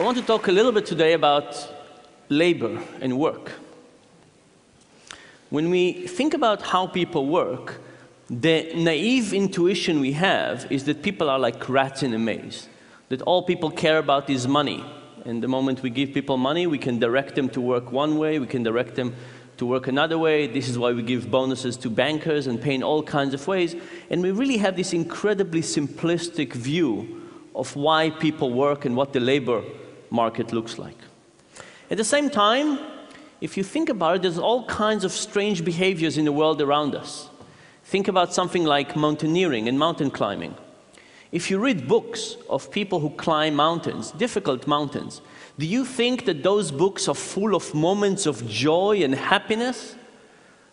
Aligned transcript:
I 0.00 0.02
want 0.02 0.16
to 0.16 0.24
talk 0.24 0.48
a 0.48 0.52
little 0.52 0.72
bit 0.72 0.86
today 0.86 1.12
about 1.12 1.54
labor 2.30 2.82
and 3.02 3.18
work. 3.18 3.52
When 5.50 5.68
we 5.68 5.92
think 5.92 6.32
about 6.32 6.62
how 6.62 6.86
people 6.86 7.26
work, 7.26 7.82
the 8.30 8.72
naive 8.74 9.34
intuition 9.34 10.00
we 10.00 10.12
have 10.12 10.72
is 10.72 10.84
that 10.84 11.02
people 11.02 11.28
are 11.28 11.38
like 11.38 11.68
rats 11.68 12.02
in 12.02 12.14
a 12.14 12.18
maze, 12.18 12.66
that 13.10 13.20
all 13.20 13.42
people 13.42 13.70
care 13.70 13.98
about 13.98 14.30
is 14.30 14.48
money. 14.48 14.82
And 15.26 15.42
the 15.42 15.48
moment 15.48 15.82
we 15.82 15.90
give 15.90 16.14
people 16.14 16.38
money, 16.38 16.66
we 16.66 16.78
can 16.78 16.98
direct 16.98 17.34
them 17.34 17.50
to 17.50 17.60
work 17.60 17.92
one 17.92 18.16
way, 18.16 18.38
we 18.38 18.46
can 18.46 18.62
direct 18.62 18.94
them 18.94 19.14
to 19.58 19.66
work 19.66 19.86
another 19.86 20.16
way. 20.16 20.46
This 20.46 20.70
is 20.70 20.78
why 20.78 20.92
we 20.92 21.02
give 21.02 21.30
bonuses 21.30 21.76
to 21.76 21.90
bankers 21.90 22.46
and 22.46 22.58
pay 22.58 22.74
in 22.74 22.82
all 22.82 23.02
kinds 23.02 23.34
of 23.34 23.46
ways. 23.46 23.76
And 24.08 24.22
we 24.22 24.30
really 24.30 24.56
have 24.56 24.76
this 24.76 24.94
incredibly 24.94 25.60
simplistic 25.60 26.54
view 26.54 27.20
of 27.54 27.76
why 27.76 28.08
people 28.08 28.50
work 28.50 28.86
and 28.86 28.96
what 28.96 29.12
the 29.12 29.20
labor 29.20 29.62
market 30.10 30.52
looks 30.52 30.78
like. 30.78 30.96
At 31.90 31.96
the 31.96 32.04
same 32.04 32.30
time, 32.30 32.78
if 33.40 33.56
you 33.56 33.62
think 33.62 33.88
about 33.88 34.16
it, 34.16 34.22
there's 34.22 34.38
all 34.38 34.64
kinds 34.66 35.04
of 35.04 35.12
strange 35.12 35.64
behaviors 35.64 36.18
in 36.18 36.24
the 36.24 36.32
world 36.32 36.60
around 36.60 36.94
us. 36.94 37.28
Think 37.84 38.06
about 38.06 38.34
something 38.34 38.64
like 38.64 38.94
mountaineering 38.94 39.68
and 39.68 39.78
mountain 39.78 40.10
climbing. 40.10 40.54
If 41.32 41.50
you 41.50 41.58
read 41.58 41.88
books 41.88 42.36
of 42.48 42.70
people 42.70 43.00
who 43.00 43.10
climb 43.10 43.54
mountains, 43.54 44.10
difficult 44.12 44.66
mountains, 44.66 45.20
do 45.58 45.66
you 45.66 45.84
think 45.84 46.24
that 46.24 46.42
those 46.42 46.70
books 46.70 47.08
are 47.08 47.14
full 47.14 47.54
of 47.54 47.74
moments 47.74 48.26
of 48.26 48.46
joy 48.48 49.02
and 49.02 49.14
happiness? 49.14 49.94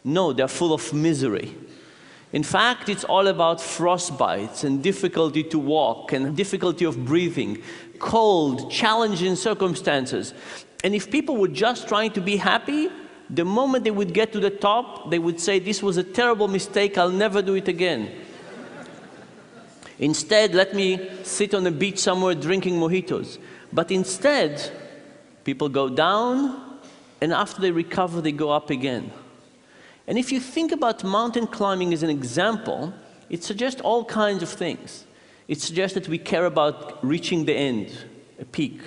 No, 0.03 0.33
they're 0.33 0.47
full 0.47 0.73
of 0.73 0.93
misery. 0.93 1.55
In 2.33 2.43
fact, 2.43 2.89
it's 2.89 3.03
all 3.03 3.27
about 3.27 3.59
frostbites 3.59 4.63
and 4.63 4.83
difficulty 4.83 5.43
to 5.43 5.57
walk 5.57 6.11
and 6.11 6.35
difficulty 6.35 6.85
of 6.85 7.05
breathing, 7.05 7.61
cold, 7.99 8.71
challenging 8.71 9.35
circumstances. 9.35 10.33
And 10.83 10.95
if 10.95 11.09
people 11.09 11.37
were 11.37 11.47
just 11.47 11.87
trying 11.87 12.11
to 12.11 12.21
be 12.21 12.37
happy, 12.37 12.89
the 13.29 13.45
moment 13.45 13.83
they 13.83 13.91
would 13.91 14.13
get 14.13 14.31
to 14.33 14.39
the 14.39 14.49
top, 14.49 15.09
they 15.09 15.19
would 15.19 15.39
say, 15.39 15.59
This 15.59 15.83
was 15.83 15.97
a 15.97 16.03
terrible 16.03 16.47
mistake, 16.47 16.97
I'll 16.97 17.09
never 17.09 17.41
do 17.41 17.55
it 17.55 17.67
again. 17.67 18.09
Instead, 19.99 20.53
let 20.53 20.75
me 20.75 21.09
sit 21.23 21.53
on 21.53 21.65
a 21.65 21.71
beach 21.71 21.97
somewhere 21.97 22.35
drinking 22.35 22.75
mojitos. 22.75 23.39
But 23.73 23.91
instead, 23.91 24.71
people 25.43 25.69
go 25.69 25.89
down, 25.89 26.79
and 27.19 27.33
after 27.33 27.61
they 27.61 27.71
recover, 27.71 28.21
they 28.21 28.31
go 28.31 28.51
up 28.51 28.69
again. 28.69 29.11
And 30.05 30.17
if 30.17 30.31
you 30.31 30.39
think 30.39 30.71
about 30.71 31.03
mountain 31.03 31.47
climbing 31.47 31.93
as 31.93 32.03
an 32.03 32.11
example, 32.11 32.93
it 33.29 33.43
suggests 33.43 33.81
all 33.81 34.05
kinds 34.05 34.43
of 34.43 34.49
things. 34.49 35.06
It 35.47 35.61
suggests 35.61 35.93
that 35.95 36.07
we 36.07 36.17
care 36.17 36.45
about 36.45 37.03
reaching 37.03 37.45
the 37.45 37.55
end, 37.55 37.91
a 38.39 38.45
peak. 38.45 38.81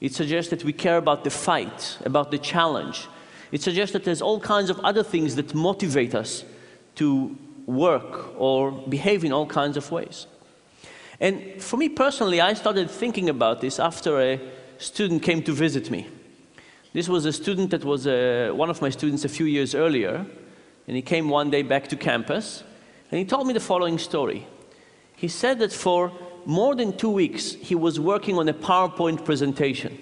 It 0.00 0.12
suggests 0.12 0.50
that 0.50 0.64
we 0.64 0.72
care 0.72 0.98
about 0.98 1.24
the 1.24 1.30
fight, 1.30 1.98
about 2.04 2.30
the 2.30 2.38
challenge. 2.38 3.08
It 3.52 3.62
suggests 3.62 3.92
that 3.92 4.04
there's 4.04 4.20
all 4.20 4.40
kinds 4.40 4.68
of 4.68 4.78
other 4.80 5.02
things 5.02 5.36
that 5.36 5.54
motivate 5.54 6.14
us 6.14 6.44
to 6.96 7.36
work 7.66 8.38
or 8.38 8.70
behave 8.70 9.24
in 9.24 9.32
all 9.32 9.46
kinds 9.46 9.76
of 9.76 9.90
ways. 9.90 10.26
And 11.20 11.62
for 11.62 11.76
me 11.76 11.88
personally, 11.88 12.40
I 12.40 12.54
started 12.54 12.90
thinking 12.90 13.28
about 13.28 13.60
this 13.60 13.78
after 13.78 14.20
a 14.20 14.40
student 14.78 15.22
came 15.22 15.42
to 15.44 15.52
visit 15.52 15.90
me. 15.90 16.06
This 16.92 17.08
was 17.08 17.24
a 17.24 17.32
student 17.32 17.70
that 17.70 17.84
was 17.84 18.06
uh, 18.06 18.52
one 18.54 18.70
of 18.70 18.82
my 18.82 18.90
students 18.90 19.24
a 19.24 19.28
few 19.28 19.46
years 19.46 19.74
earlier, 19.74 20.26
and 20.86 20.96
he 20.96 21.02
came 21.02 21.28
one 21.28 21.50
day 21.50 21.62
back 21.62 21.88
to 21.88 21.96
campus, 21.96 22.62
and 23.10 23.18
he 23.18 23.24
told 23.24 23.46
me 23.46 23.52
the 23.52 23.60
following 23.60 23.98
story. 23.98 24.46
He 25.24 25.28
said 25.28 25.58
that 25.60 25.72
for 25.72 26.12
more 26.44 26.74
than 26.74 26.94
two 26.98 27.08
weeks, 27.08 27.52
he 27.52 27.74
was 27.74 27.98
working 27.98 28.36
on 28.36 28.46
a 28.46 28.52
PowerPoint 28.52 29.24
presentation. 29.24 29.96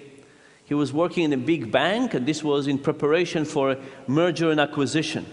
He 0.65 0.73
was 0.73 0.91
working 0.91 1.23
in 1.23 1.31
a 1.31 1.37
big 1.37 1.71
bank, 1.71 2.13
and 2.13 2.25
this 2.25 2.43
was 2.43 2.67
in 2.67 2.77
preparation 2.77 3.45
for 3.45 3.71
a 3.71 3.79
merger 4.05 4.51
and 4.51 4.59
acquisition. 4.59 5.25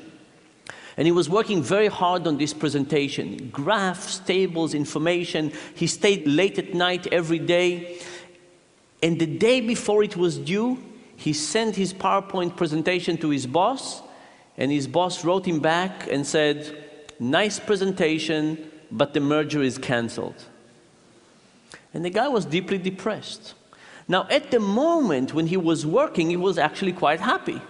And 0.97 1.09
he 1.09 1.11
was 1.11 1.29
working 1.29 1.61
very 1.61 1.89
hard 1.89 2.29
on 2.29 2.39
this 2.39 2.55
presentation 2.55 3.51
graphs, 3.53 4.21
tables, 4.21 4.75
information. 4.75 5.53
He 5.75 5.89
stayed 5.89 6.25
late 6.25 6.57
at 6.61 6.73
night 6.73 7.09
every 7.09 7.41
day. 7.41 8.01
And 9.03 9.19
the 9.19 9.27
day 9.27 9.61
before 9.61 10.05
it 10.05 10.17
was 10.17 10.39
due, 10.39 10.79
he 11.17 11.33
sent 11.33 11.75
his 11.75 11.93
PowerPoint 11.93 12.57
presentation 12.57 13.17
to 13.17 13.31
his 13.31 13.45
boss, 13.45 14.03
and 14.57 14.71
his 14.71 14.87
boss 14.87 15.25
wrote 15.25 15.47
him 15.47 15.59
back 15.59 16.07
and 16.09 16.25
said, 16.25 16.85
Nice 17.19 17.59
presentation, 17.59 18.71
but 18.91 19.15
the 19.15 19.21
merger 19.21 19.63
is 19.63 19.79
canceled. 19.79 20.47
And 21.93 22.05
the 22.05 22.11
guy 22.11 22.29
was 22.29 22.45
deeply 22.45 22.79
depressed. 22.79 23.55
Now, 24.09 24.27
at 24.31 24.51
the 24.51 24.61
moment 24.61 25.35
when 25.35 25.47
he 25.47 25.57
was 25.57 25.87
working, 25.87 26.31
he 26.31 26.37
was 26.37 26.59
actually 26.59 26.93
quite 26.93 27.21
happy. 27.21 27.61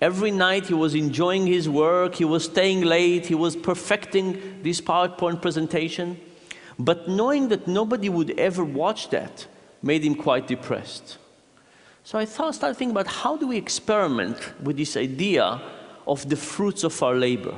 Every 0.00 0.30
night 0.30 0.66
he 0.66 0.74
was 0.74 0.94
enjoying 0.94 1.46
his 1.46 1.68
work, 1.68 2.14
he 2.14 2.24
was 2.24 2.44
staying 2.44 2.82
late, 2.82 3.26
he 3.26 3.34
was 3.34 3.54
perfecting 3.54 4.62
this 4.62 4.80
PowerPoint 4.80 5.42
presentation. 5.42 6.18
But 6.78 7.08
knowing 7.08 7.48
that 7.48 7.68
nobody 7.68 8.08
would 8.08 8.38
ever 8.38 8.64
watch 8.64 9.10
that 9.10 9.46
made 9.82 10.02
him 10.02 10.14
quite 10.14 10.46
depressed. 10.46 11.18
So 12.04 12.18
I 12.18 12.24
thought, 12.24 12.54
started 12.54 12.76
thinking 12.76 12.92
about 12.92 13.06
how 13.06 13.36
do 13.36 13.46
we 13.46 13.56
experiment 13.56 14.38
with 14.62 14.76
this 14.78 14.96
idea 14.96 15.60
of 16.06 16.28
the 16.28 16.36
fruits 16.36 16.82
of 16.82 17.02
our 17.02 17.14
labor. 17.14 17.54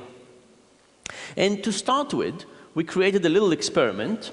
And 1.36 1.62
to 1.62 1.72
start 1.72 2.12
with, 2.12 2.44
we 2.74 2.84
created 2.84 3.24
a 3.26 3.28
little 3.28 3.52
experiment 3.52 4.32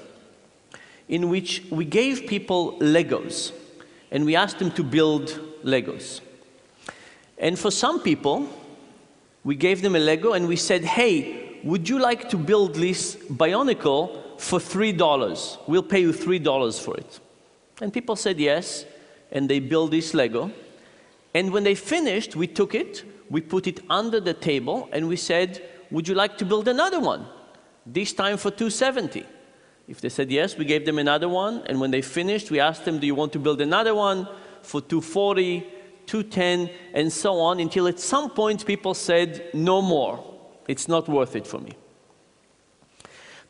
in 1.08 1.28
which 1.28 1.62
we 1.70 1.84
gave 1.84 2.26
people 2.26 2.78
Legos 2.78 3.52
and 4.10 4.24
we 4.24 4.36
asked 4.36 4.58
them 4.58 4.70
to 4.72 4.82
build 4.82 5.38
Legos. 5.64 6.20
And 7.38 7.58
for 7.58 7.70
some 7.70 8.00
people, 8.00 8.48
we 9.44 9.56
gave 9.56 9.82
them 9.82 9.96
a 9.96 9.98
Lego 9.98 10.32
and 10.32 10.46
we 10.46 10.56
said, 10.56 10.84
hey, 10.84 11.58
would 11.62 11.88
you 11.88 11.98
like 11.98 12.28
to 12.30 12.36
build 12.36 12.74
this 12.74 13.16
Bionicle 13.16 14.40
for 14.40 14.58
$3? 14.58 15.58
We'll 15.66 15.82
pay 15.82 16.00
you 16.00 16.12
$3 16.12 16.82
for 16.82 16.96
it. 16.96 17.20
And 17.80 17.92
people 17.92 18.16
said 18.16 18.38
yes, 18.38 18.84
and 19.32 19.48
they 19.48 19.58
built 19.58 19.90
this 19.90 20.12
Lego. 20.12 20.50
And 21.34 21.52
when 21.52 21.64
they 21.64 21.74
finished, 21.74 22.36
we 22.36 22.46
took 22.46 22.74
it, 22.74 23.04
we 23.30 23.40
put 23.40 23.66
it 23.66 23.80
under 23.88 24.20
the 24.20 24.34
table, 24.34 24.88
and 24.92 25.08
we 25.08 25.16
said, 25.16 25.62
would 25.90 26.08
you 26.08 26.14
like 26.14 26.36
to 26.38 26.44
build 26.44 26.68
another 26.68 27.00
one? 27.00 27.26
This 27.86 28.12
time 28.12 28.36
for 28.36 28.50
270. 28.50 29.24
If 29.88 30.00
they 30.00 30.08
said 30.08 30.30
yes, 30.30 30.56
we 30.56 30.64
gave 30.64 30.86
them 30.86 30.98
another 30.98 31.28
one, 31.28 31.62
and 31.66 31.80
when 31.80 31.90
they 31.90 32.02
finished, 32.02 32.50
we 32.50 32.60
asked 32.60 32.84
them, 32.84 32.98
do 32.98 33.06
you 33.06 33.14
want 33.14 33.32
to 33.32 33.38
build 33.38 33.60
another 33.60 33.94
one 33.94 34.28
for 34.62 34.80
240? 34.80 35.66
210, 36.06 36.70
and 36.92 37.12
so 37.12 37.38
on, 37.38 37.60
until 37.60 37.86
at 37.86 38.00
some 38.00 38.30
point 38.30 38.66
people 38.66 38.94
said, 38.94 39.48
no 39.54 39.80
more. 39.80 40.24
It's 40.66 40.88
not 40.88 41.08
worth 41.08 41.36
it 41.36 41.46
for 41.46 41.58
me. 41.60 41.72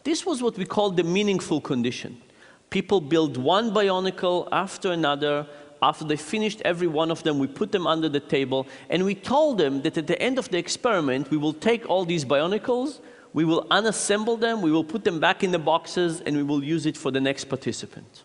This 0.04 0.26
was 0.26 0.42
what 0.42 0.58
we 0.58 0.66
called 0.66 0.96
the 0.96 1.04
meaningful 1.04 1.60
condition. 1.60 2.20
People 2.68 3.00
build 3.00 3.36
one 3.38 3.72
bionicle 3.72 4.48
after 4.52 4.92
another. 4.92 5.46
After 5.82 6.04
they 6.04 6.16
finished 6.16 6.60
every 6.62 6.86
one 6.86 7.10
of 7.10 7.22
them, 7.22 7.38
we 7.38 7.46
put 7.46 7.72
them 7.72 7.86
under 7.86 8.10
the 8.10 8.20
table, 8.20 8.66
and 8.90 9.04
we 9.04 9.14
told 9.14 9.56
them 9.56 9.80
that 9.82 9.96
at 9.96 10.06
the 10.06 10.20
end 10.20 10.38
of 10.38 10.50
the 10.50 10.58
experiment, 10.58 11.30
we 11.30 11.38
will 11.38 11.54
take 11.54 11.88
all 11.88 12.04
these 12.04 12.26
bionicles, 12.26 13.00
we 13.32 13.44
will 13.44 13.64
unassemble 13.66 14.38
them, 14.38 14.60
we 14.60 14.72
will 14.72 14.84
put 14.84 15.04
them 15.04 15.20
back 15.20 15.44
in 15.44 15.52
the 15.52 15.58
boxes, 15.58 16.20
and 16.20 16.36
we 16.36 16.42
will 16.42 16.62
use 16.62 16.86
it 16.86 16.96
for 16.96 17.10
the 17.10 17.20
next 17.20 17.44
participant. 17.44 18.24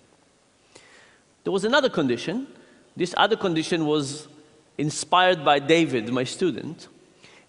There 1.44 1.52
was 1.54 1.64
another 1.64 1.90
condition 1.90 2.48
this 2.96 3.14
other 3.18 3.36
condition 3.36 3.86
was 3.86 4.28
inspired 4.78 5.44
by 5.44 5.60
David, 5.60 6.12
my 6.12 6.24
student. 6.24 6.88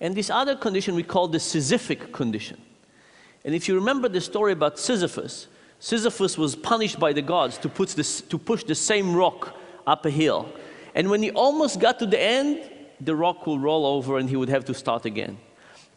And 0.01 0.15
this 0.15 0.29
other 0.29 0.57
condition 0.57 0.95
we 0.95 1.03
call 1.03 1.29
the 1.29 1.39
Sisyphic 1.39 2.13
condition. 2.13 2.61
And 3.45 3.55
if 3.55 3.69
you 3.69 3.77
remember 3.77 4.09
the 4.09 4.21
story 4.21 4.53
about 4.53 4.79
Sisyphus, 4.79 5.47
Sisyphus 5.79 6.37
was 6.37 6.57
punished 6.57 6.99
by 6.99 7.13
the 7.13 7.23
gods 7.23 7.59
to, 7.59 7.69
put 7.69 7.91
this, 7.91 8.21
to 8.23 8.39
push 8.39 8.65
the 8.65 8.75
same 8.75 9.15
rock 9.15 9.57
up 9.87 10.05
a 10.05 10.11
hill. 10.11 10.53
And 10.95 11.11
when 11.11 11.23
he 11.23 11.31
almost 11.31 11.79
got 11.79 11.99
to 12.01 12.07
the 12.07 12.21
end, 12.21 12.69
the 13.01 13.15
rock 13.15 13.47
will 13.47 13.59
roll 13.59 13.87
over 13.87 14.19
and 14.19 14.29
he 14.29 14.37
would 14.37 14.49
have 14.49 14.65
to 14.65 14.75
start 14.75 15.05
again. 15.05 15.39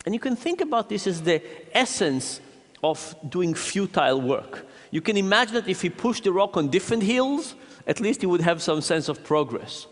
And 0.05 0.15
you 0.15 0.19
can 0.19 0.35
think 0.35 0.61
about 0.61 0.89
this 0.89 1.07
as 1.07 1.21
the 1.21 1.41
essence 1.75 2.41
of 2.83 3.15
doing 3.27 3.53
futile 3.53 4.21
work. 4.21 4.65
You 4.91 5.01
can 5.01 5.17
imagine 5.17 5.55
that 5.55 5.67
if 5.67 5.81
he 5.81 5.89
pushed 5.89 6.23
the 6.23 6.31
rock 6.31 6.57
on 6.57 6.69
different 6.69 7.03
hills, 7.03 7.55
at 7.85 7.99
least 7.99 8.23
you 8.23 8.29
would 8.29 8.41
have 8.41 8.61
some 8.61 8.81
sense 8.81 9.09
of 9.09 9.23
progress. 9.23 9.87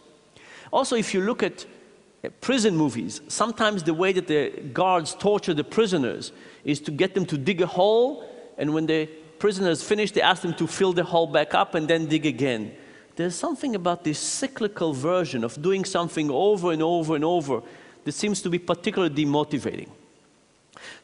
Also, 0.71 0.95
if 0.95 1.13
you 1.13 1.21
look 1.21 1.43
at 1.43 1.65
prison 2.41 2.75
movies, 2.75 3.21
sometimes 3.27 3.83
the 3.83 3.93
way 3.93 4.11
that 4.13 4.27
the 4.27 4.49
guards 4.73 5.13
torture 5.15 5.53
the 5.53 5.63
prisoners 5.63 6.31
is 6.63 6.79
to 6.81 6.91
get 6.91 7.13
them 7.13 7.25
to 7.25 7.37
dig 7.37 7.61
a 7.61 7.67
hole, 7.67 8.27
and 8.57 8.73
when 8.73 8.85
the 8.85 9.05
prisoners 9.39 9.83
finish, 9.83 10.11
they 10.11 10.21
ask 10.21 10.41
them 10.41 10.53
to 10.55 10.67
fill 10.67 10.93
the 10.93 11.03
hole 11.03 11.27
back 11.27 11.53
up 11.53 11.75
and 11.75 11.87
then 11.87 12.07
dig 12.07 12.25
again. 12.25 12.71
There's 13.15 13.35
something 13.35 13.75
about 13.75 14.03
this 14.03 14.19
cyclical 14.19 14.93
version 14.93 15.43
of 15.43 15.61
doing 15.61 15.85
something 15.85 16.29
over 16.29 16.71
and 16.71 16.81
over 16.81 17.15
and 17.15 17.23
over 17.23 17.61
that 18.03 18.11
seems 18.13 18.41
to 18.41 18.49
be 18.49 18.59
particularly 18.59 19.13
demotivating. 19.13 19.89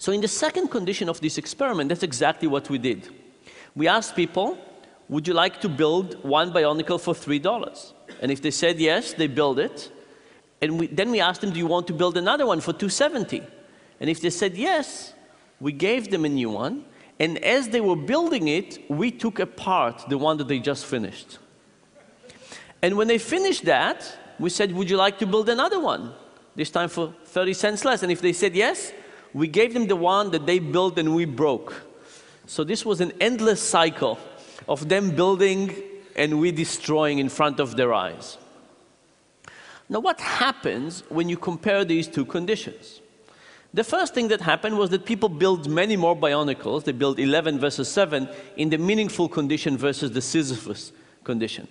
So 0.04 0.12
in 0.12 0.20
the 0.20 0.28
second 0.28 0.68
condition 0.68 1.08
of 1.08 1.22
this 1.22 1.38
experiment, 1.38 1.88
that's 1.88 2.04
exactly 2.04 2.46
what 2.46 2.70
we 2.70 2.78
did. 2.78 3.08
We 3.74 3.88
asked 3.88 4.18
people, 4.18 4.58
would 5.08 5.26
you 5.30 5.34
like 5.34 5.62
to 5.62 5.70
build 5.70 6.22
one 6.26 6.52
Bionicle 6.52 7.00
for 7.00 7.14
$3? 7.14 7.94
And 8.20 8.30
if 8.30 8.42
they 8.42 8.52
said 8.52 8.82
yes, 8.82 9.14
they 9.14 9.28
build 9.28 9.60
it. 9.60 9.94
And 10.62 10.78
we, 10.78 10.88
then 10.88 11.10
we 11.10 11.22
asked 11.22 11.40
them, 11.40 11.52
do 11.52 11.58
you 11.58 11.68
want 11.68 11.88
to 11.88 11.94
build 11.94 12.18
another 12.18 12.46
one 12.46 12.60
for 12.60 12.74
270? 12.74 13.44
And 14.02 14.10
if 14.10 14.20
they 14.20 14.30
said 14.30 14.58
yes, 14.58 15.14
we 15.62 15.72
gave 15.72 16.12
them 16.12 16.26
a 16.26 16.30
new 16.30 16.50
one. 16.50 16.84
And 17.18 17.38
as 17.38 17.70
they 17.70 17.80
were 17.80 17.96
building 17.96 18.50
it, 18.50 18.80
we 18.90 19.10
took 19.10 19.40
apart 19.40 20.04
the 20.10 20.18
one 20.18 20.36
that 20.36 20.50
they 20.50 20.60
just 20.60 20.86
finished. 20.86 21.38
And 22.82 22.98
when 22.98 23.08
they 23.08 23.20
finished 23.20 23.64
that, 23.64 24.18
we 24.38 24.50
said, 24.50 24.74
would 24.74 24.90
you 24.90 24.98
like 24.98 25.18
to 25.20 25.26
build 25.26 25.48
another 25.48 25.80
one? 25.80 26.14
This 26.58 26.72
time 26.72 26.90
for 26.90 27.14
30 27.24 27.54
cents 27.54 27.86
less. 27.86 28.04
And 28.04 28.12
if 28.12 28.20
they 28.20 28.34
said 28.34 28.54
yes, 28.54 28.92
we 29.34 29.48
gave 29.48 29.74
them 29.74 29.88
the 29.88 29.96
one 29.96 30.32
that 30.32 30.46
they 30.46 30.60
built 30.60 30.98
and 30.98 31.16
we 31.16 31.26
broke. 31.26 31.74
So 32.46 32.64
this 32.64 32.86
was 32.86 33.02
an 33.02 33.14
endless 33.20 33.62
cycle 33.62 34.20
of 34.68 34.90
them 34.90 35.12
building 35.12 35.76
and 36.16 36.40
we 36.40 36.52
destroying 36.52 37.20
in 37.20 37.30
front 37.30 37.60
of 37.60 37.76
their 37.76 37.94
eyes. 37.94 38.38
Now, 39.90 40.00
what 40.00 40.20
happens 40.20 41.04
when 41.10 41.30
you 41.30 41.38
compare 41.38 41.84
these 41.84 42.08
two 42.08 42.26
conditions? 42.26 43.02
The 43.74 43.84
first 43.84 44.14
thing 44.14 44.28
that 44.28 44.42
happened 44.42 44.78
was 44.78 44.92
that 44.92 45.06
people 45.06 45.30
built 45.30 45.68
many 45.68 45.96
more 45.96 46.16
Bionicles. 46.16 46.84
They 46.84 46.92
built 46.92 47.18
11 47.18 47.60
versus 47.60 47.90
7 47.90 48.30
in 48.56 48.70
the 48.70 48.78
meaningful 48.78 49.28
condition 49.28 49.78
versus 49.78 50.12
the 50.12 50.22
Sisyphus 50.22 50.92
condition. 51.24 51.68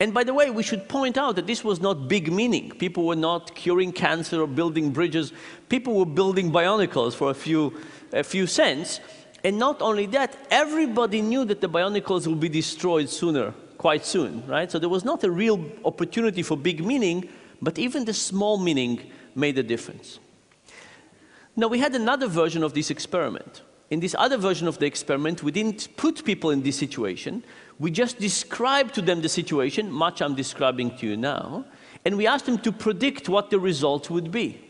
And 0.00 0.12
by 0.12 0.24
the 0.24 0.34
way, 0.34 0.50
we 0.50 0.62
should 0.62 0.88
point 0.88 1.16
out 1.16 1.36
that 1.36 1.46
this 1.46 1.62
was 1.62 1.80
not 1.80 2.08
big 2.08 2.32
meaning. 2.32 2.70
People 2.70 3.06
were 3.06 3.16
not 3.16 3.54
curing 3.54 3.92
cancer 3.92 4.42
or 4.42 4.46
building 4.46 4.90
bridges. 4.90 5.32
People 5.68 5.94
were 5.94 6.06
building 6.06 6.50
Bionicles 6.50 7.14
for 7.14 7.30
a 7.30 7.34
few, 7.34 7.72
a 8.12 8.24
few 8.24 8.46
cents. 8.46 9.00
And 9.44 9.58
not 9.58 9.80
only 9.80 10.06
that, 10.06 10.36
everybody 10.50 11.20
knew 11.20 11.44
that 11.44 11.60
the 11.60 11.68
Bionicles 11.68 12.26
will 12.26 12.34
be 12.34 12.48
destroyed 12.48 13.08
sooner, 13.08 13.52
quite 13.78 14.04
soon, 14.04 14.44
right? 14.46 14.70
So 14.70 14.78
there 14.78 14.88
was 14.88 15.04
not 15.04 15.22
a 15.22 15.30
real 15.30 15.64
opportunity 15.84 16.42
for 16.42 16.56
big 16.56 16.84
meaning, 16.84 17.28
but 17.62 17.78
even 17.78 18.04
the 18.04 18.14
small 18.14 18.58
meaning 18.58 19.10
made 19.34 19.58
a 19.58 19.62
difference. 19.62 20.18
Now, 21.56 21.68
we 21.68 21.78
had 21.78 21.94
another 21.94 22.26
version 22.26 22.64
of 22.64 22.74
this 22.74 22.90
experiment. 22.90 23.62
In 23.90 24.00
this 24.00 24.14
other 24.18 24.36
version 24.36 24.66
of 24.66 24.78
the 24.78 24.86
experiment, 24.86 25.42
we 25.42 25.52
didn't 25.52 25.88
put 25.96 26.24
people 26.24 26.50
in 26.50 26.62
this 26.62 26.76
situation. 26.76 27.44
We 27.78 27.90
just 27.90 28.18
described 28.18 28.94
to 28.94 29.02
them 29.02 29.20
the 29.20 29.28
situation, 29.28 29.90
much 29.90 30.22
I'm 30.22 30.34
describing 30.34 30.96
to 30.98 31.06
you 31.06 31.16
now, 31.16 31.64
and 32.04 32.16
we 32.16 32.26
asked 32.26 32.46
them 32.46 32.58
to 32.58 32.72
predict 32.72 33.28
what 33.28 33.50
the 33.50 33.58
result 33.58 34.10
would 34.10 34.30
be. 34.30 34.60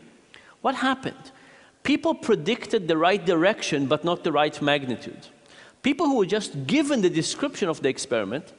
What 0.61 0.75
happened? 0.75 1.31
people 1.85 2.15
predicted 2.15 2.87
the 2.89 2.97
right 2.97 3.25
direction 3.25 3.85
but 3.85 4.03
not 4.03 4.25
the 4.25 4.31
right 4.31 4.61
magnitude. 4.61 5.27
People 5.83 6.07
who 6.07 6.17
were 6.17 6.25
just 6.25 6.67
given 6.67 7.01
the 7.01 7.09
description 7.09 7.69
of 7.69 7.81
the 7.81 7.87
experiment 7.87 8.51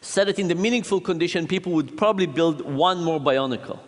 said 0.00 0.26
that 0.26 0.38
in 0.38 0.48
the 0.48 0.54
meaningful 0.54 1.00
condition, 1.00 1.46
people 1.46 1.72
would 1.72 1.96
probably 1.96 2.26
build 2.26 2.62
one 2.62 3.04
more 3.04 3.20
bionicle. 3.20 3.78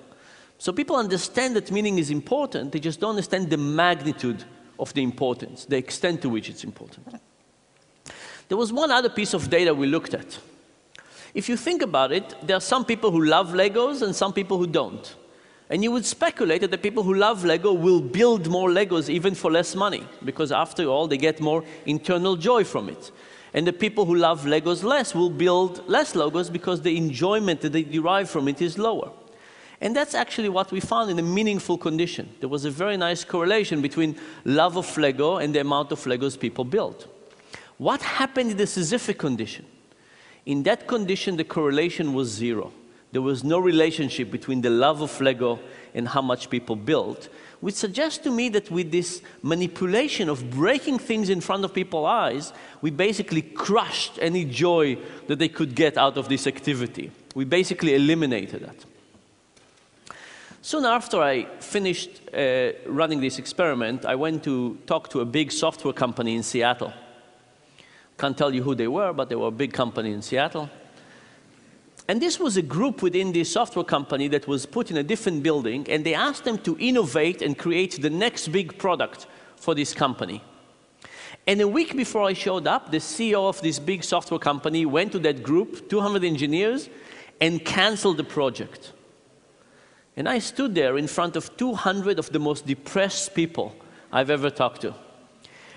So 0.59 0.73
people 0.73 0.97
understand 0.97 1.57
that 1.57 1.73
meaning 1.73 1.99
is 1.99 2.11
important, 2.11 2.73
they 2.73 2.81
just 2.81 3.01
don't 3.01 3.11
understand 3.11 3.49
the 3.49 3.57
magnitude 3.57 4.45
of 4.79 4.95
the 4.95 5.03
importance, 5.03 5.65
the 5.65 5.77
extent 5.77 6.23
to 6.23 6.29
which 6.29 6.49
it's 6.49 6.65
important. 6.65 7.07
There 8.49 8.57
was 8.57 8.73
one 8.73 8.91
other 8.91 9.11
piece 9.11 9.35
of 9.35 9.51
data 9.51 9.75
we 9.75 9.87
looked 9.87 10.15
at. 10.15 10.39
If 11.35 11.49
you 11.49 11.57
think 11.57 11.83
about 11.83 12.13
it, 12.13 12.35
there 12.43 12.57
are 12.57 12.61
some 12.61 12.85
people 12.85 13.11
who 13.11 13.25
love 13.25 13.51
Legos 13.51 14.03
and 14.03 14.15
some 14.17 14.33
people 14.33 14.57
who 14.59 14.67
don't. 14.67 15.15
And 15.71 15.85
you 15.85 15.93
would 15.93 16.07
speculate 16.07 16.63
that 16.63 16.71
the 16.71 16.79
people 16.79 17.03
who 17.03 17.13
love 17.13 17.45
Lego 17.45 17.75
will 17.75 18.01
build 18.01 18.49
more 18.49 18.71
Legos 18.71 19.11
even 19.11 19.35
for 19.35 19.51
less 19.51 19.75
money, 19.75 20.07
because 20.25 20.51
after 20.51 20.87
all, 20.87 21.07
they 21.07 21.19
get 21.19 21.41
more 21.41 21.63
internal 21.85 22.37
joy 22.37 22.65
from 22.65 22.89
it. 22.89 23.11
And 23.53 23.67
the 23.67 23.73
people 23.73 24.07
who 24.07 24.15
love 24.15 24.45
Legos 24.45 24.83
less 24.83 25.15
will 25.15 25.31
build 25.31 25.87
less 25.87 26.15
Legos 26.15 26.51
because 26.51 26.81
the 26.81 26.97
enjoyment 26.97 27.61
that 27.61 27.73
they 27.73 27.83
derive 27.83 28.31
from 28.31 28.49
it 28.49 28.63
is 28.63 28.79
lower. 28.79 29.11
And 29.81 29.95
that's 29.95 30.15
actually 30.15 30.49
what 30.49 30.73
we 30.73 30.81
found 30.81 31.11
in 31.11 31.19
a 31.19 31.23
meaningful 31.23 31.79
condition. 31.79 32.29
There 32.41 32.49
was 32.49 32.65
a 32.65 32.71
very 32.71 32.97
nice 32.97 33.23
correlation 33.23 33.81
between 33.81 34.17
love 34.45 34.77
of 34.77 34.97
Lego 34.99 35.37
and 35.37 35.55
the 35.55 35.61
amount 35.61 35.93
of 35.93 36.03
Legos 36.05 36.39
people 36.39 36.65
built. 36.65 37.07
What 37.79 38.03
happened 38.03 38.51
in 38.51 38.57
the 38.57 38.65
Sisyphic 38.65 39.19
condition? 39.19 39.65
In 40.47 40.65
that 40.65 40.89
condition, 40.89 41.37
the 41.37 41.45
correlation 41.45 42.13
was 42.13 42.29
zero. 42.29 42.73
There 43.13 43.23
was 43.23 43.45
no 43.45 43.59
relationship 43.59 44.31
between 44.31 44.63
the 44.63 44.71
love 44.71 45.01
of 45.01 45.21
Lego 45.21 45.61
and 45.95 46.09
how 46.09 46.23
much 46.23 46.51
people 46.51 46.75
built, 46.75 47.29
which 47.61 47.77
suggests 47.77 48.19
to 48.25 48.31
me 48.31 48.49
that 48.51 48.71
with 48.71 48.91
this 48.91 49.23
manipulation 49.43 50.29
of 50.29 50.51
breaking 50.51 50.99
things 50.99 51.31
in 51.31 51.41
front 51.41 51.65
of 51.65 51.73
people's 51.73 52.07
eyes, 52.07 52.53
we 52.83 52.91
basically 52.91 53.43
crushed 53.43 54.19
any 54.21 54.45
joy 54.45 54.99
that 55.29 55.39
they 55.39 55.49
could 55.49 55.75
get 55.75 55.97
out 55.97 56.19
of 56.19 56.29
this 56.29 56.47
activity. 56.47 57.11
We 57.35 57.45
basically 57.45 57.95
eliminated 57.95 58.63
that. 58.63 58.85
Soon 60.69 60.85
after 60.85 61.23
I 61.23 61.47
finished 61.61 62.11
uh, 62.35 62.73
running 62.85 63.21
this 63.23 63.39
experiment, 63.39 64.05
I 64.05 64.15
went 64.17 64.45
to 64.45 64.77
talk 64.85 65.09
to 65.09 65.21
a 65.21 65.25
big 65.25 65.51
software 65.51 65.95
company 65.95 66.37
in 66.37 66.43
Seattle. 66.43 66.93
Can't 68.19 68.37
tell 68.37 68.55
you 68.55 68.63
who 68.63 68.75
they 68.75 68.87
were, 68.87 69.15
but 69.15 69.31
they 69.31 69.35
were 69.35 69.47
a 69.47 69.59
big 69.63 69.73
company 69.73 70.13
in 70.13 70.21
Seattle. 70.21 70.69
And 72.07 72.21
this 72.21 72.39
was 72.39 72.59
a 72.59 72.63
group 72.63 73.01
within 73.01 73.33
the 73.33 73.45
software 73.45 73.83
company 73.83 74.29
that 74.29 74.47
was 74.47 74.67
put 74.67 74.91
in 74.91 74.99
a 74.99 75.03
different 75.03 75.43
building, 75.43 75.87
and 75.89 76.05
they 76.05 76.13
asked 76.13 76.45
them 76.45 76.59
to 76.59 76.77
innovate 76.79 77.41
and 77.41 77.57
create 77.57 78.03
the 78.03 78.11
next 78.11 78.49
big 78.49 78.77
product 78.77 79.27
for 79.57 79.75
this 79.75 79.95
company. 79.95 80.43
And 81.47 81.63
a 81.63 81.67
week 81.67 81.97
before 81.97 82.25
I 82.25 82.35
showed 82.35 82.67
up, 82.67 82.91
the 82.91 82.99
CEO 82.99 83.49
of 83.49 83.59
this 83.63 83.79
big 83.79 84.05
software 84.05 84.39
company 84.39 84.85
went 84.85 85.13
to 85.13 85.19
that 85.21 85.43
group, 85.43 85.89
200 85.89 86.25
engineers, 86.25 86.91
and 87.41 87.65
canceled 87.65 88.19
the 88.19 88.25
project. 88.25 88.93
And 90.19 90.29
I 90.29 90.41
stood 90.41 90.75
there 90.75 90.99
in 90.99 91.07
front 91.07 91.37
of 91.37 91.57
200 91.57 92.19
of 92.19 92.33
the 92.33 92.41
most 92.41 92.67
depressed 92.67 93.37
people 93.37 93.77
I've 94.13 94.31
ever 94.31 94.51
talked 94.51 94.81
to. 94.81 94.93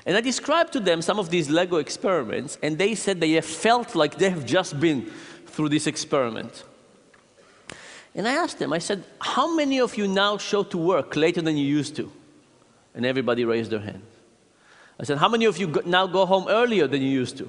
And 0.04 0.18
I 0.18 0.22
described 0.22 0.74
to 0.74 0.80
them 0.80 1.04
some 1.04 1.20
of 1.20 1.30
these 1.30 1.48
Lego 1.48 1.78
experiments, 1.78 2.58
and 2.64 2.76
they 2.76 2.96
said 2.96 3.22
they 3.22 3.34
have 3.34 3.46
felt 3.46 3.94
like 3.94 4.18
they 4.18 4.32
have 4.32 4.44
just 4.44 4.80
been 4.80 5.12
through 5.46 5.70
this 5.70 5.86
experiment. 5.86 6.64
And 8.16 8.28
I 8.28 8.34
asked 8.34 8.58
them, 8.58 8.74
I 8.74 8.80
said, 8.80 9.04
how 9.20 9.56
many 9.56 9.80
of 9.80 9.96
you 9.96 10.08
now 10.08 10.40
show 10.40 10.64
to 10.64 10.78
work 10.78 11.16
later 11.16 11.44
than 11.44 11.56
you 11.56 11.66
used 11.66 11.96
to? 11.98 12.12
And 12.96 13.06
everybody 13.06 13.46
raised 13.46 13.70
their 13.70 13.80
hand. 13.80 14.02
I 15.00 15.04
said, 15.04 15.20
how 15.20 15.30
many 15.30 15.46
of 15.46 15.60
you 15.60 15.68
go 15.68 15.82
now 15.86 16.08
go 16.08 16.26
home 16.26 16.48
earlier 16.48 16.88
than 16.88 17.04
you 17.04 17.10
used 17.10 17.38
to? 17.38 17.48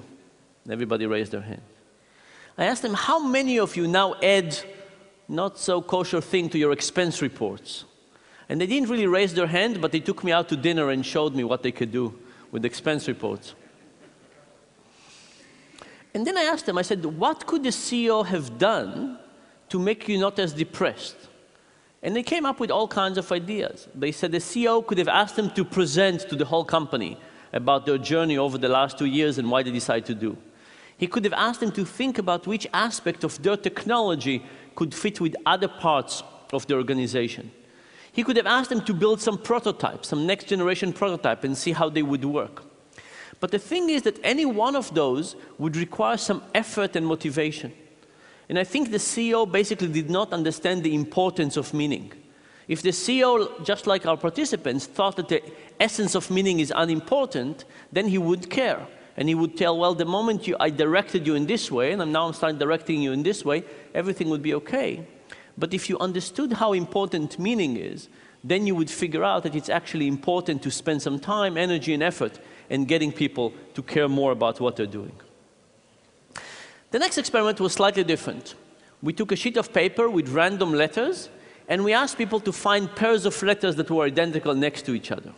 And 0.63 0.71
everybody 0.71 1.07
raised 1.07 1.31
their 1.31 1.41
hand. 1.41 1.63
I 2.55 2.65
asked 2.65 2.83
them, 2.83 2.93
how 2.93 3.17
many 3.17 3.57
of 3.57 3.75
you 3.75 3.87
now 3.87 4.13
add 4.21 4.55
not 5.27 5.57
so 5.57 5.81
kosher 5.81 6.21
thing 6.21 6.49
to 6.49 6.57
your 6.57 6.71
expense 6.71 7.21
reports? 7.21 7.85
And 8.49 8.59
they 8.59 8.67
didn't 8.67 8.89
really 8.89 9.07
raise 9.07 9.33
their 9.33 9.47
hand, 9.47 9.81
but 9.81 9.91
they 9.91 9.99
took 9.99 10.23
me 10.23 10.31
out 10.31 10.49
to 10.49 10.57
dinner 10.57 10.89
and 10.89 11.05
showed 11.05 11.33
me 11.35 11.43
what 11.43 11.63
they 11.63 11.71
could 11.71 11.91
do 11.91 12.13
with 12.51 12.65
expense 12.65 13.07
reports. 13.07 13.55
And 16.13 16.27
then 16.27 16.37
I 16.37 16.43
asked 16.43 16.65
them, 16.65 16.77
I 16.77 16.83
said, 16.83 17.03
what 17.03 17.47
could 17.47 17.63
the 17.63 17.69
CEO 17.69 18.25
have 18.25 18.57
done 18.59 19.17
to 19.69 19.79
make 19.79 20.07
you 20.07 20.19
not 20.19 20.37
as 20.37 20.53
depressed? 20.53 21.15
And 22.03 22.15
they 22.15 22.21
came 22.21 22.45
up 22.45 22.59
with 22.59 22.69
all 22.69 22.87
kinds 22.87 23.17
of 23.17 23.31
ideas. 23.31 23.87
They 23.95 24.11
said 24.11 24.31
the 24.31 24.37
CEO 24.37 24.85
could 24.85 24.97
have 24.97 25.07
asked 25.07 25.37
them 25.37 25.49
to 25.51 25.63
present 25.63 26.29
to 26.29 26.35
the 26.35 26.45
whole 26.45 26.65
company 26.65 27.17
about 27.53 27.85
their 27.85 27.97
journey 27.97 28.37
over 28.37 28.57
the 28.57 28.67
last 28.67 28.97
two 28.97 29.05
years 29.05 29.37
and 29.37 29.49
why 29.49 29.63
they 29.63 29.71
decided 29.71 30.05
to 30.05 30.15
do. 30.15 30.37
He 30.97 31.07
could 31.07 31.23
have 31.23 31.33
asked 31.33 31.61
them 31.61 31.71
to 31.71 31.85
think 31.85 32.17
about 32.17 32.45
which 32.45 32.67
aspect 32.73 33.23
of 33.23 33.41
their 33.41 33.57
technology 33.57 34.43
could 34.75 34.93
fit 34.93 35.21
with 35.21 35.35
other 35.45 35.67
parts 35.67 36.23
of 36.51 36.67
the 36.67 36.75
organization. 36.75 37.51
He 38.11 38.23
could 38.23 38.37
have 38.37 38.45
asked 38.45 38.69
them 38.69 38.85
to 38.85 38.93
build 38.93 39.21
some 39.21 39.37
prototype, 39.37 40.05
some 40.05 40.27
next 40.27 40.47
generation 40.47 40.93
prototype, 40.93 41.43
and 41.43 41.57
see 41.57 41.71
how 41.71 41.89
they 41.89 42.03
would 42.03 42.23
work. 42.23 42.63
But 43.39 43.51
the 43.51 43.59
thing 43.59 43.89
is 43.89 44.03
that 44.03 44.19
any 44.23 44.45
one 44.45 44.75
of 44.75 44.93
those 44.93 45.35
would 45.57 45.75
require 45.75 46.17
some 46.17 46.43
effort 46.53 46.95
and 46.95 47.05
motivation. 47.05 47.73
And 48.47 48.59
I 48.59 48.63
think 48.63 48.91
the 48.91 48.97
CEO 48.97 49.51
basically 49.51 49.87
did 49.87 50.09
not 50.09 50.31
understand 50.31 50.83
the 50.83 50.93
importance 50.93 51.57
of 51.57 51.73
meaning. 51.73 52.13
If 52.67 52.81
the 52.81 52.89
CEO, 52.89 53.65
just 53.65 53.87
like 53.87 54.05
our 54.05 54.15
participants, 54.15 54.85
thought 54.85 55.15
that 55.17 55.27
the 55.27 55.41
essence 55.79 56.15
of 56.15 56.29
meaning 56.29 56.59
is 56.59 56.71
unimportant, 56.75 57.65
then 57.91 58.07
he 58.07 58.17
would 58.17 58.49
care. 58.49 58.87
And 59.15 59.29
he 59.29 59.35
would 59.35 59.55
tell, 59.57 59.77
well, 59.77 59.93
the 59.93 60.05
moment 60.05 60.47
you, 60.47 60.55
I 60.59 60.69
directed 60.69 61.27
you 61.27 61.35
in 61.35 61.45
this 61.45 61.71
way, 61.71 61.91
and 61.91 62.01
I'm 62.01 62.11
now 62.11 62.31
starting 62.31 62.57
directing 62.57 63.01
you 63.01 63.11
in 63.11 63.23
this 63.23 63.45
way, 63.45 63.63
everything 63.93 64.29
would 64.29 64.41
be 64.41 64.53
okay. 64.55 65.05
But 65.57 65.73
if 65.73 65.89
you 65.89 65.99
understood 65.99 66.53
how 66.53 66.73
important 66.73 67.37
meaning 67.37 67.77
is, 67.77 68.09
then 68.43 68.67
you 68.67 68.75
would 68.75 68.89
figure 68.89 69.23
out 69.23 69.43
that 69.43 69.55
it's 69.55 69.69
actually 69.69 70.07
important 70.07 70.63
to 70.63 70.71
spend 70.71 71.01
some 71.01 71.19
time, 71.19 71.57
energy, 71.57 71.93
and 71.93 72.03
effort 72.03 72.39
in 72.69 72.85
getting 72.85 73.11
people 73.11 73.53
to 73.73 73.83
care 73.83 74.09
more 74.09 74.31
about 74.31 74.59
what 74.59 74.75
they're 74.75 74.85
doing. 74.85 75.13
The 76.91 76.99
next 76.99 77.17
experiment 77.17 77.59
was 77.59 77.73
slightly 77.73 78.03
different. 78.03 78.55
We 79.01 79.13
took 79.13 79.31
a 79.31 79.35
sheet 79.35 79.57
of 79.57 79.73
paper 79.73 80.09
with 80.09 80.29
random 80.29 80.73
letters 80.73 81.29
and 81.67 81.83
we 81.83 81.93
asked 81.93 82.17
people 82.17 82.39
to 82.41 82.51
find 82.51 82.93
pairs 82.93 83.25
of 83.25 83.41
letters 83.41 83.75
that 83.77 83.89
were 83.89 84.05
identical 84.05 84.53
next 84.53 84.83
to 84.83 84.93
each 84.93 85.11
other. 85.11 85.33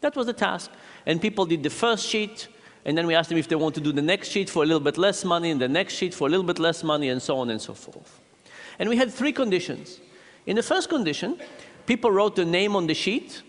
That 0.00 0.16
was 0.16 0.26
the 0.26 0.32
task. 0.32 0.70
And 1.06 1.20
people 1.20 1.46
did 1.46 1.62
the 1.62 1.70
first 1.70 2.06
sheet, 2.06 2.48
And 2.84 2.98
then 2.98 3.06
we 3.06 3.14
ask 3.14 3.28
them 3.28 3.38
if 3.38 3.48
they 3.48 3.56
want 3.56 3.74
to 3.76 3.80
do 3.80 3.92
the 3.92 4.02
next 4.02 4.28
sheet 4.28 4.50
for 4.50 4.62
a 4.62 4.66
little 4.66 4.80
bit 4.80 4.98
less 4.98 5.24
money, 5.24 5.50
and 5.50 5.60
the 5.60 5.68
next 5.68 5.94
sheet 5.94 6.14
for 6.14 6.28
a 6.28 6.30
little 6.30 6.44
bit 6.44 6.58
less 6.58 6.84
money, 6.84 7.08
and 7.08 7.20
so 7.20 7.38
on 7.38 7.50
and 7.50 7.60
so 7.60 7.74
forth. 7.74 8.20
And 8.78 8.88
we 8.88 8.96
had 8.96 9.12
three 9.12 9.32
conditions. 9.32 10.00
In 10.46 10.56
the 10.56 10.62
first 10.62 10.88
condition, 10.88 11.38
people 11.86 12.10
wrote 12.10 12.36
the 12.36 12.44
name 12.44 12.76
on 12.76 12.86
the 12.86 12.94
sheet, 12.94 13.42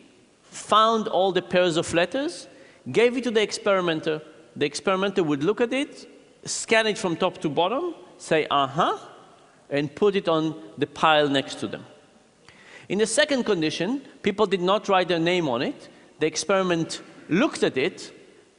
found 0.44 1.08
all 1.08 1.32
the 1.32 1.42
pairs 1.42 1.75
of 1.75 1.94
letters, 1.94 2.48
gave 2.92 3.18
it 3.18 3.24
to 3.25 3.32
the 3.32 3.42
experimenter. 3.42 4.22
The 4.56 4.65
experimenter 4.65 5.24
would 5.24 5.44
look 5.44 5.60
at 5.60 5.74
it, 5.74 6.08
scan 6.46 6.88
it 6.88 6.98
from 6.98 7.18
top 7.18 7.39
to 7.39 7.50
bottom, 7.50 7.96
say, 8.18 8.48
uh 8.50 8.68
huh, 8.68 8.98
and 9.70 9.94
put 9.94 10.15
it 10.15 10.30
on 10.30 10.56
the 10.77 10.88
pile 10.88 11.27
next 11.27 11.56
to 11.56 11.68
them. 11.68 11.86
In 12.88 13.00
the 13.00 13.08
second 13.08 13.44
condition, 13.44 14.01
people 14.22 14.46
did 14.46 14.62
not 14.62 14.88
write 14.88 15.08
their 15.08 15.20
name 15.20 15.50
on 15.50 15.62
it. 15.62 15.89
The 16.20 16.27
experiment 16.27 17.01
looked 17.27 17.63
at 17.63 17.77
it, 17.77 18.13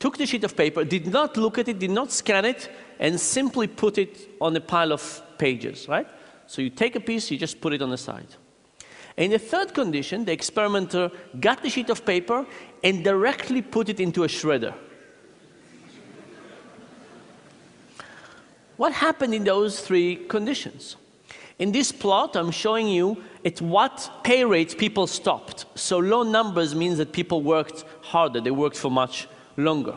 took 0.07 0.19
the 0.19 0.25
sheet 0.25 0.45
of 0.45 0.57
paper, 0.57 0.85
did 0.85 1.09
not 1.09 1.37
look 1.37 1.59
at 1.59 1.67
it, 1.67 1.81
did 1.81 1.91
not 1.91 2.13
scan 2.13 2.45
it, 2.45 2.71
and 3.01 3.19
simply 3.19 3.67
put 3.67 3.99
it 3.99 4.31
on 4.41 4.55
a 4.55 4.61
pile 4.61 4.93
of 4.93 5.03
pages, 5.37 5.89
right? 5.89 6.07
So 6.47 6.63
you 6.63 6.71
take 6.71 6.95
a 6.95 7.01
piece, 7.01 7.29
you 7.29 7.37
just 7.37 7.61
put 7.61 7.73
it 7.73 7.83
on 7.83 7.91
the 7.91 7.99
side. 7.99 8.29
In 9.17 9.33
the 9.33 9.41
third 9.41 9.75
condition, 9.75 10.25
the 10.25 10.31
experimenter 10.31 11.11
got 11.41 11.61
the 11.61 11.69
sheet 11.69 11.91
of 11.91 12.07
paper 12.07 12.47
and 12.85 13.03
directly 13.03 13.63
put 13.63 13.89
it 13.89 13.99
into 13.99 14.23
a 14.23 14.29
shredder. 14.29 14.75
what 18.77 18.93
happened 18.93 19.35
in 19.35 19.43
those 19.43 19.81
three 19.81 20.15
conditions? 20.29 20.95
In 21.59 21.73
this 21.73 21.91
plot, 21.91 22.37
I'm 22.37 22.53
showing 22.53 22.87
you 22.87 23.25
at 23.45 23.61
what 23.61 24.09
pay 24.23 24.45
rate 24.45 24.79
people 24.79 25.09
stopped. 25.09 25.67
So 25.75 25.99
low 25.99 26.23
numbers 26.23 26.77
means 26.77 26.97
that 26.99 27.13
people 27.13 27.43
worked 27.43 27.85
harder, 28.03 28.41
they 28.41 28.53
worked 28.53 28.77
for 28.77 28.89
much 28.89 29.27
longer. 29.57 29.97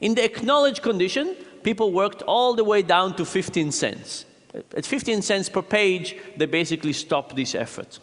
In 0.00 0.14
the 0.14 0.24
acknowledged 0.24 0.82
condition, 0.82 1.36
people 1.62 1.92
worked 1.92 2.22
all 2.22 2.54
the 2.54 2.64
way 2.64 2.82
down 2.82 3.16
to 3.16 3.24
15 3.24 3.72
cents. 3.72 4.24
At 4.54 4.84
15 4.84 5.22
cents 5.22 5.48
per 5.48 5.62
page, 5.62 6.16
they 6.36 6.46
basically 6.46 6.92
stopped 6.92 7.36
this 7.36 7.54
effort. 7.54 8.00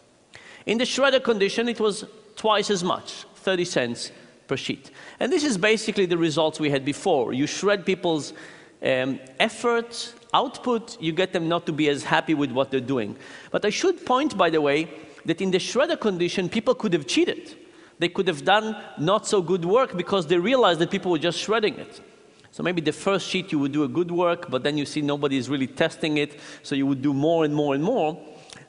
In 0.66 0.78
the 0.78 0.86
shredder 0.86 1.24
condition, 1.24 1.68
it 1.68 1.80
was 1.80 2.06
twice 2.36 2.70
as 2.70 2.84
much, 2.84 3.26
30 3.36 3.66
cents 3.66 4.12
per 4.48 4.58
sheet. 4.58 4.92
And 5.20 5.32
this 5.32 5.44
is 5.44 5.58
basically 5.58 6.06
the 6.06 6.18
results 6.18 6.60
we 6.60 6.70
had 6.70 6.86
before. 6.86 7.34
You 7.34 7.48
shred 7.48 7.86
people's 7.86 8.34
um, 8.82 9.20
effort, 9.40 10.14
output, 10.34 11.02
you 11.02 11.12
get 11.12 11.34
them 11.34 11.50
not 11.50 11.66
to 11.66 11.72
be 11.72 11.90
as 11.90 12.04
happy 12.04 12.34
with 12.34 12.52
what 12.52 12.72
they're 12.72 12.80
doing. 12.80 13.16
But 13.52 13.66
I 13.66 13.70
should 13.70 14.06
point, 14.06 14.38
by 14.38 14.50
the 14.50 14.62
way, 14.62 14.90
that 15.26 15.42
in 15.42 15.52
the 15.52 15.58
shredder 15.58 16.00
condition, 16.00 16.48
people 16.48 16.76
could 16.76 16.94
have 16.94 17.08
cheated. 17.08 17.56
They 18.00 18.10
could 18.10 18.28
have 18.28 18.46
done 18.46 18.76
not 18.98 19.26
so 19.26 19.42
good 19.42 19.66
work 19.66 19.98
because 19.98 20.28
they 20.28 20.38
realized 20.38 20.80
that 20.80 20.92
people 20.92 21.12
were 21.12 21.20
just 21.20 21.40
shredding 21.40 21.76
it. 21.76 22.00
So 22.52 22.64
maybe 22.64 22.82
the 22.82 22.92
first 22.92 23.28
sheet 23.28 23.52
you 23.52 23.60
would 23.60 23.72
do 23.72 23.84
a 23.84 23.88
good 23.88 24.12
work, 24.12 24.50
but 24.50 24.64
then 24.64 24.78
you 24.78 24.86
see 24.86 25.02
nobody 25.02 25.38
is 25.38 25.50
really 25.50 25.68
testing 25.68 26.18
it, 26.18 26.40
so 26.64 26.76
you 26.76 26.86
would 26.88 27.02
do 27.02 27.14
more 27.14 27.46
and 27.46 27.54
more 27.54 27.76
and 27.76 27.84
more. 27.84 28.20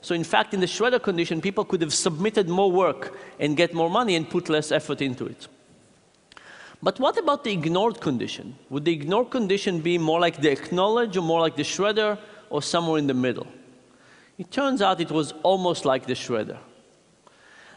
So 0.01 0.15
in 0.15 0.23
fact, 0.23 0.53
in 0.53 0.59
the 0.59 0.65
shredder 0.65 1.01
condition, 1.01 1.41
people 1.41 1.65
could 1.65 1.81
have 1.81 1.93
submitted 1.93 2.47
more 2.47 2.71
work 2.71 3.17
and 3.39 3.57
get 3.57 3.73
more 3.73 3.89
money 3.89 4.15
and 4.15 4.29
put 4.29 4.49
less 4.49 4.71
effort 4.71 5.01
into 5.01 5.25
it. 5.25 5.47
But 6.81 6.99
what 6.99 7.17
about 7.17 7.43
the 7.43 7.51
ignored 7.51 7.99
condition? 7.99 8.55
Would 8.69 8.85
the 8.85 8.93
ignored 8.93 9.31
condition 9.31 9.81
be 9.81 9.97
more 9.97 10.19
like 10.19 10.39
the 10.39 10.51
acknowledge 10.51 11.17
or 11.17 11.21
more 11.21 11.41
like 11.41 11.55
the 11.55 11.63
shredder 11.63 12.17
or 12.49 12.61
somewhere 12.61 12.97
in 12.97 13.07
the 13.07 13.13
middle? 13.13 13.47
It 14.37 14.51
turns 14.51 14.81
out 14.81 15.01
it 15.01 15.11
was 15.11 15.33
almost 15.43 15.83
like 15.83 16.05
the 16.05 16.13
shredder. 16.13 16.57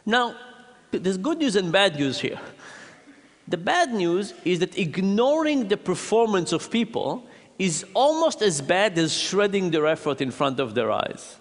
Now, 0.06 0.36
there's 0.92 1.18
good 1.18 1.38
news 1.38 1.56
and 1.56 1.72
bad 1.72 1.96
news 1.96 2.20
here. 2.20 2.38
The 3.48 3.56
bad 3.56 3.92
news 3.92 4.34
is 4.44 4.60
that 4.60 4.78
ignoring 4.78 5.68
the 5.68 5.76
performance 5.76 6.52
of 6.52 6.70
people 6.70 7.26
is 7.58 7.84
almost 7.94 8.42
as 8.42 8.60
bad 8.60 8.98
as 8.98 9.12
shredding 9.12 9.70
their 9.70 9.86
effort 9.86 10.20
in 10.20 10.30
front 10.30 10.60
of 10.60 10.74
their 10.74 10.90
eyes. 10.90 11.36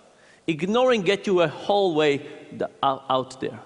Ignoring 0.47 1.01
gets 1.01 1.27
you 1.27 1.41
a 1.41 1.47
whole 1.47 1.95
way 1.95 2.25
out 2.83 3.39
there. 3.39 3.59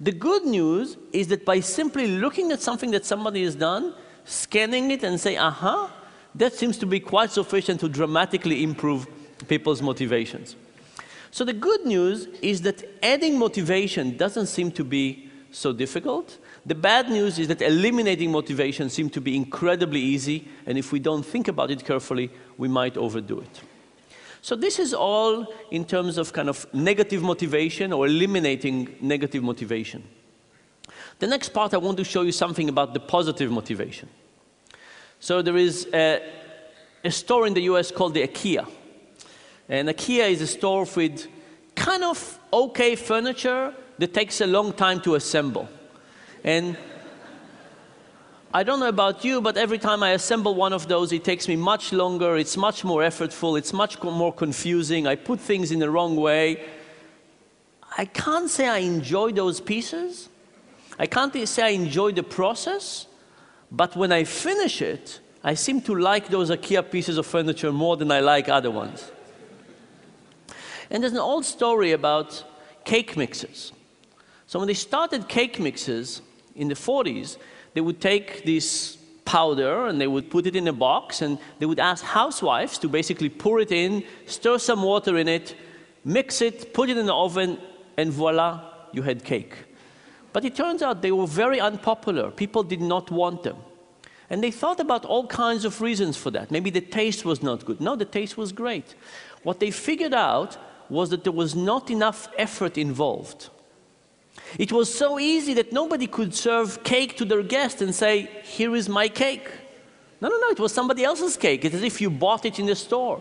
The 0.00 0.12
good 0.12 0.44
news 0.44 0.96
is 1.12 1.28
that 1.28 1.44
by 1.44 1.60
simply 1.60 2.06
looking 2.08 2.50
at 2.50 2.60
something 2.60 2.90
that 2.90 3.06
somebody 3.06 3.44
has 3.44 3.54
done, 3.54 3.94
scanning 4.24 4.90
it 4.90 5.04
and 5.04 5.20
say, 5.20 5.36
aha, 5.36 5.92
that 6.34 6.54
seems 6.54 6.76
to 6.78 6.86
be 6.86 6.98
quite 6.98 7.30
sufficient 7.30 7.80
to 7.80 7.88
dramatically 7.88 8.62
improve 8.62 9.06
people's 9.48 9.80
motivations. 9.80 10.56
So 11.32 11.46
the 11.46 11.54
good 11.54 11.86
news 11.86 12.26
is 12.42 12.60
that 12.60 12.84
adding 13.02 13.38
motivation 13.38 14.18
doesn't 14.18 14.46
seem 14.46 14.70
to 14.72 14.84
be 14.84 15.30
so 15.50 15.72
difficult. 15.72 16.36
The 16.66 16.74
bad 16.74 17.08
news 17.08 17.38
is 17.38 17.48
that 17.48 17.62
eliminating 17.62 18.30
motivation 18.30 18.90
seems 18.90 19.12
to 19.12 19.20
be 19.20 19.34
incredibly 19.34 19.98
easy, 19.98 20.46
and 20.66 20.76
if 20.76 20.92
we 20.92 20.98
don't 20.98 21.24
think 21.24 21.48
about 21.48 21.70
it 21.70 21.86
carefully, 21.86 22.30
we 22.58 22.68
might 22.68 22.98
overdo 22.98 23.40
it. 23.40 23.60
So 24.42 24.54
this 24.54 24.78
is 24.78 24.92
all 24.92 25.46
in 25.70 25.86
terms 25.86 26.18
of 26.18 26.34
kind 26.34 26.50
of 26.50 26.66
negative 26.74 27.22
motivation 27.22 27.94
or 27.94 28.06
eliminating 28.06 28.94
negative 29.00 29.42
motivation. 29.42 30.04
The 31.18 31.26
next 31.26 31.48
part, 31.50 31.72
I 31.72 31.78
want 31.78 31.96
to 31.96 32.04
show 32.04 32.22
you 32.22 32.32
something 32.32 32.68
about 32.68 32.92
the 32.92 33.00
positive 33.00 33.50
motivation. 33.50 34.10
So 35.18 35.40
there 35.40 35.56
is 35.56 35.88
a, 35.94 36.20
a 37.02 37.10
store 37.10 37.46
in 37.46 37.54
the 37.54 37.62
US 37.62 37.90
called 37.90 38.12
the 38.12 38.26
IKEA. 38.26 38.66
And 39.72 39.88
IKEA 39.88 40.30
is 40.30 40.42
a 40.42 40.46
store 40.46 40.86
with 40.94 41.28
kind 41.74 42.04
of 42.04 42.38
okay 42.52 42.94
furniture 42.94 43.74
that 43.96 44.12
takes 44.12 44.42
a 44.42 44.46
long 44.46 44.74
time 44.74 45.00
to 45.00 45.14
assemble. 45.14 45.66
And 46.44 46.76
I 48.52 48.64
don't 48.64 48.80
know 48.80 48.88
about 48.88 49.24
you, 49.24 49.40
but 49.40 49.56
every 49.56 49.78
time 49.78 50.02
I 50.02 50.10
assemble 50.10 50.54
one 50.54 50.74
of 50.74 50.88
those, 50.88 51.10
it 51.10 51.24
takes 51.24 51.48
me 51.48 51.56
much 51.56 51.90
longer, 51.90 52.36
it's 52.36 52.58
much 52.58 52.84
more 52.84 53.00
effortful, 53.00 53.56
it's 53.56 53.72
much 53.72 54.02
more 54.02 54.30
confusing, 54.30 55.06
I 55.06 55.14
put 55.14 55.40
things 55.40 55.72
in 55.72 55.78
the 55.78 55.88
wrong 55.88 56.16
way. 56.16 56.62
I 57.96 58.04
can't 58.04 58.50
say 58.50 58.68
I 58.68 58.80
enjoy 58.80 59.32
those 59.32 59.58
pieces. 59.58 60.28
I 60.98 61.06
can't 61.06 61.32
say 61.48 61.62
I 61.62 61.68
enjoy 61.68 62.12
the 62.12 62.22
process, 62.22 63.06
but 63.70 63.96
when 63.96 64.12
I 64.12 64.24
finish 64.24 64.82
it, 64.82 65.20
I 65.42 65.54
seem 65.54 65.80
to 65.80 65.94
like 65.94 66.28
those 66.28 66.50
IKEA 66.50 66.90
pieces 66.90 67.16
of 67.16 67.24
furniture 67.24 67.72
more 67.72 67.96
than 67.96 68.12
I 68.12 68.20
like 68.20 68.50
other 68.50 68.70
ones. 68.70 69.10
And 70.92 71.02
there's 71.02 71.14
an 71.14 71.18
old 71.18 71.44
story 71.46 71.92
about 71.92 72.44
cake 72.84 73.16
mixers. 73.16 73.72
So 74.46 74.58
when 74.58 74.68
they 74.68 74.74
started 74.74 75.26
cake 75.26 75.58
mixers, 75.58 76.20
in 76.54 76.68
the 76.68 76.74
40s, 76.74 77.38
they 77.72 77.80
would 77.80 77.98
take 77.98 78.44
this 78.44 78.98
powder 79.24 79.86
and 79.86 79.98
they 79.98 80.06
would 80.06 80.30
put 80.30 80.46
it 80.46 80.54
in 80.54 80.68
a 80.68 80.72
box 80.72 81.22
and 81.22 81.38
they 81.58 81.64
would 81.64 81.80
ask 81.80 82.04
housewives 82.04 82.76
to 82.78 82.88
basically 82.88 83.30
pour 83.30 83.58
it 83.60 83.72
in, 83.72 84.04
stir 84.26 84.58
some 84.58 84.82
water 84.82 85.16
in 85.16 85.28
it, 85.28 85.54
mix 86.04 86.42
it, 86.42 86.74
put 86.74 86.90
it 86.90 86.98
in 86.98 87.06
the 87.06 87.14
oven, 87.14 87.58
and 87.96 88.12
voila, 88.12 88.62
you 88.92 89.00
had 89.00 89.24
cake. 89.24 89.54
But 90.34 90.44
it 90.44 90.54
turns 90.54 90.82
out 90.82 91.00
they 91.00 91.12
were 91.12 91.26
very 91.26 91.58
unpopular. 91.58 92.30
People 92.30 92.62
did 92.62 92.82
not 92.82 93.10
want 93.10 93.42
them. 93.44 93.56
And 94.28 94.42
they 94.42 94.50
thought 94.50 94.80
about 94.80 95.06
all 95.06 95.26
kinds 95.26 95.64
of 95.64 95.80
reasons 95.80 96.18
for 96.18 96.30
that. 96.30 96.50
Maybe 96.50 96.68
the 96.70 96.80
taste 96.80 97.24
was 97.24 97.42
not 97.42 97.64
good. 97.64 97.80
No, 97.80 97.96
the 97.96 98.04
taste 98.04 98.36
was 98.36 98.52
great. 98.52 98.94
What 99.42 99.60
they 99.60 99.70
figured 99.70 100.14
out 100.14 100.56
was 100.88 101.10
that 101.10 101.24
there 101.24 101.32
was 101.32 101.54
not 101.54 101.90
enough 101.90 102.28
effort 102.36 102.76
involved. 102.78 103.50
It 104.58 104.72
was 104.72 104.92
so 104.92 105.18
easy 105.18 105.54
that 105.54 105.72
nobody 105.72 106.06
could 106.06 106.34
serve 106.34 106.82
cake 106.84 107.16
to 107.16 107.24
their 107.24 107.42
guest 107.42 107.80
and 107.80 107.94
say, 107.94 108.28
Here 108.44 108.74
is 108.74 108.88
my 108.88 109.08
cake. 109.08 109.48
No, 110.20 110.28
no, 110.28 110.38
no, 110.38 110.48
it 110.50 110.60
was 110.60 110.72
somebody 110.72 111.04
else's 111.04 111.36
cake. 111.36 111.64
It's 111.64 111.74
as 111.74 111.82
if 111.82 112.00
you 112.00 112.10
bought 112.10 112.44
it 112.44 112.58
in 112.58 112.66
the 112.66 112.76
store. 112.76 113.20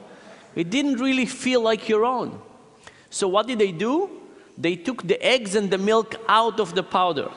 It 0.56 0.70
didn't 0.70 1.00
really 1.00 1.25
feel 1.25 1.62
like 1.62 1.88
your 1.89 2.06
own. 2.06 2.39
So, 3.10 3.27
what 3.27 3.48
did 3.48 3.60
they 3.60 3.72
do? 3.72 4.10
They 4.58 4.75
took 4.75 5.08
the 5.08 5.22
eggs 5.25 5.56
and 5.56 5.72
the 5.72 5.77
milk 5.77 6.15
out 6.27 6.60
of 6.60 6.75
the 6.75 6.84
powder. 6.84 7.32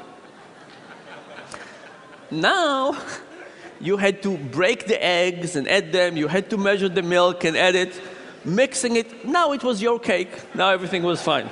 now, 2.31 2.97
you 3.81 3.97
had 3.97 4.23
to 4.23 4.37
break 4.37 4.87
the 4.87 5.03
eggs 5.03 5.57
and 5.57 5.69
add 5.69 5.93
them, 5.93 6.17
you 6.17 6.29
had 6.29 6.51
to 6.51 6.59
measure 6.59 6.89
the 6.89 7.03
milk 7.03 7.45
and 7.45 7.57
add 7.57 7.75
it, 7.75 8.01
mixing 8.45 8.97
it. 8.97 9.25
Now 9.25 9.53
it 9.53 9.63
was 9.63 9.81
your 9.81 9.99
cake. 9.99 10.55
Now 10.55 10.71
everything 10.71 11.03
was 11.03 11.23
fine. 11.23 11.49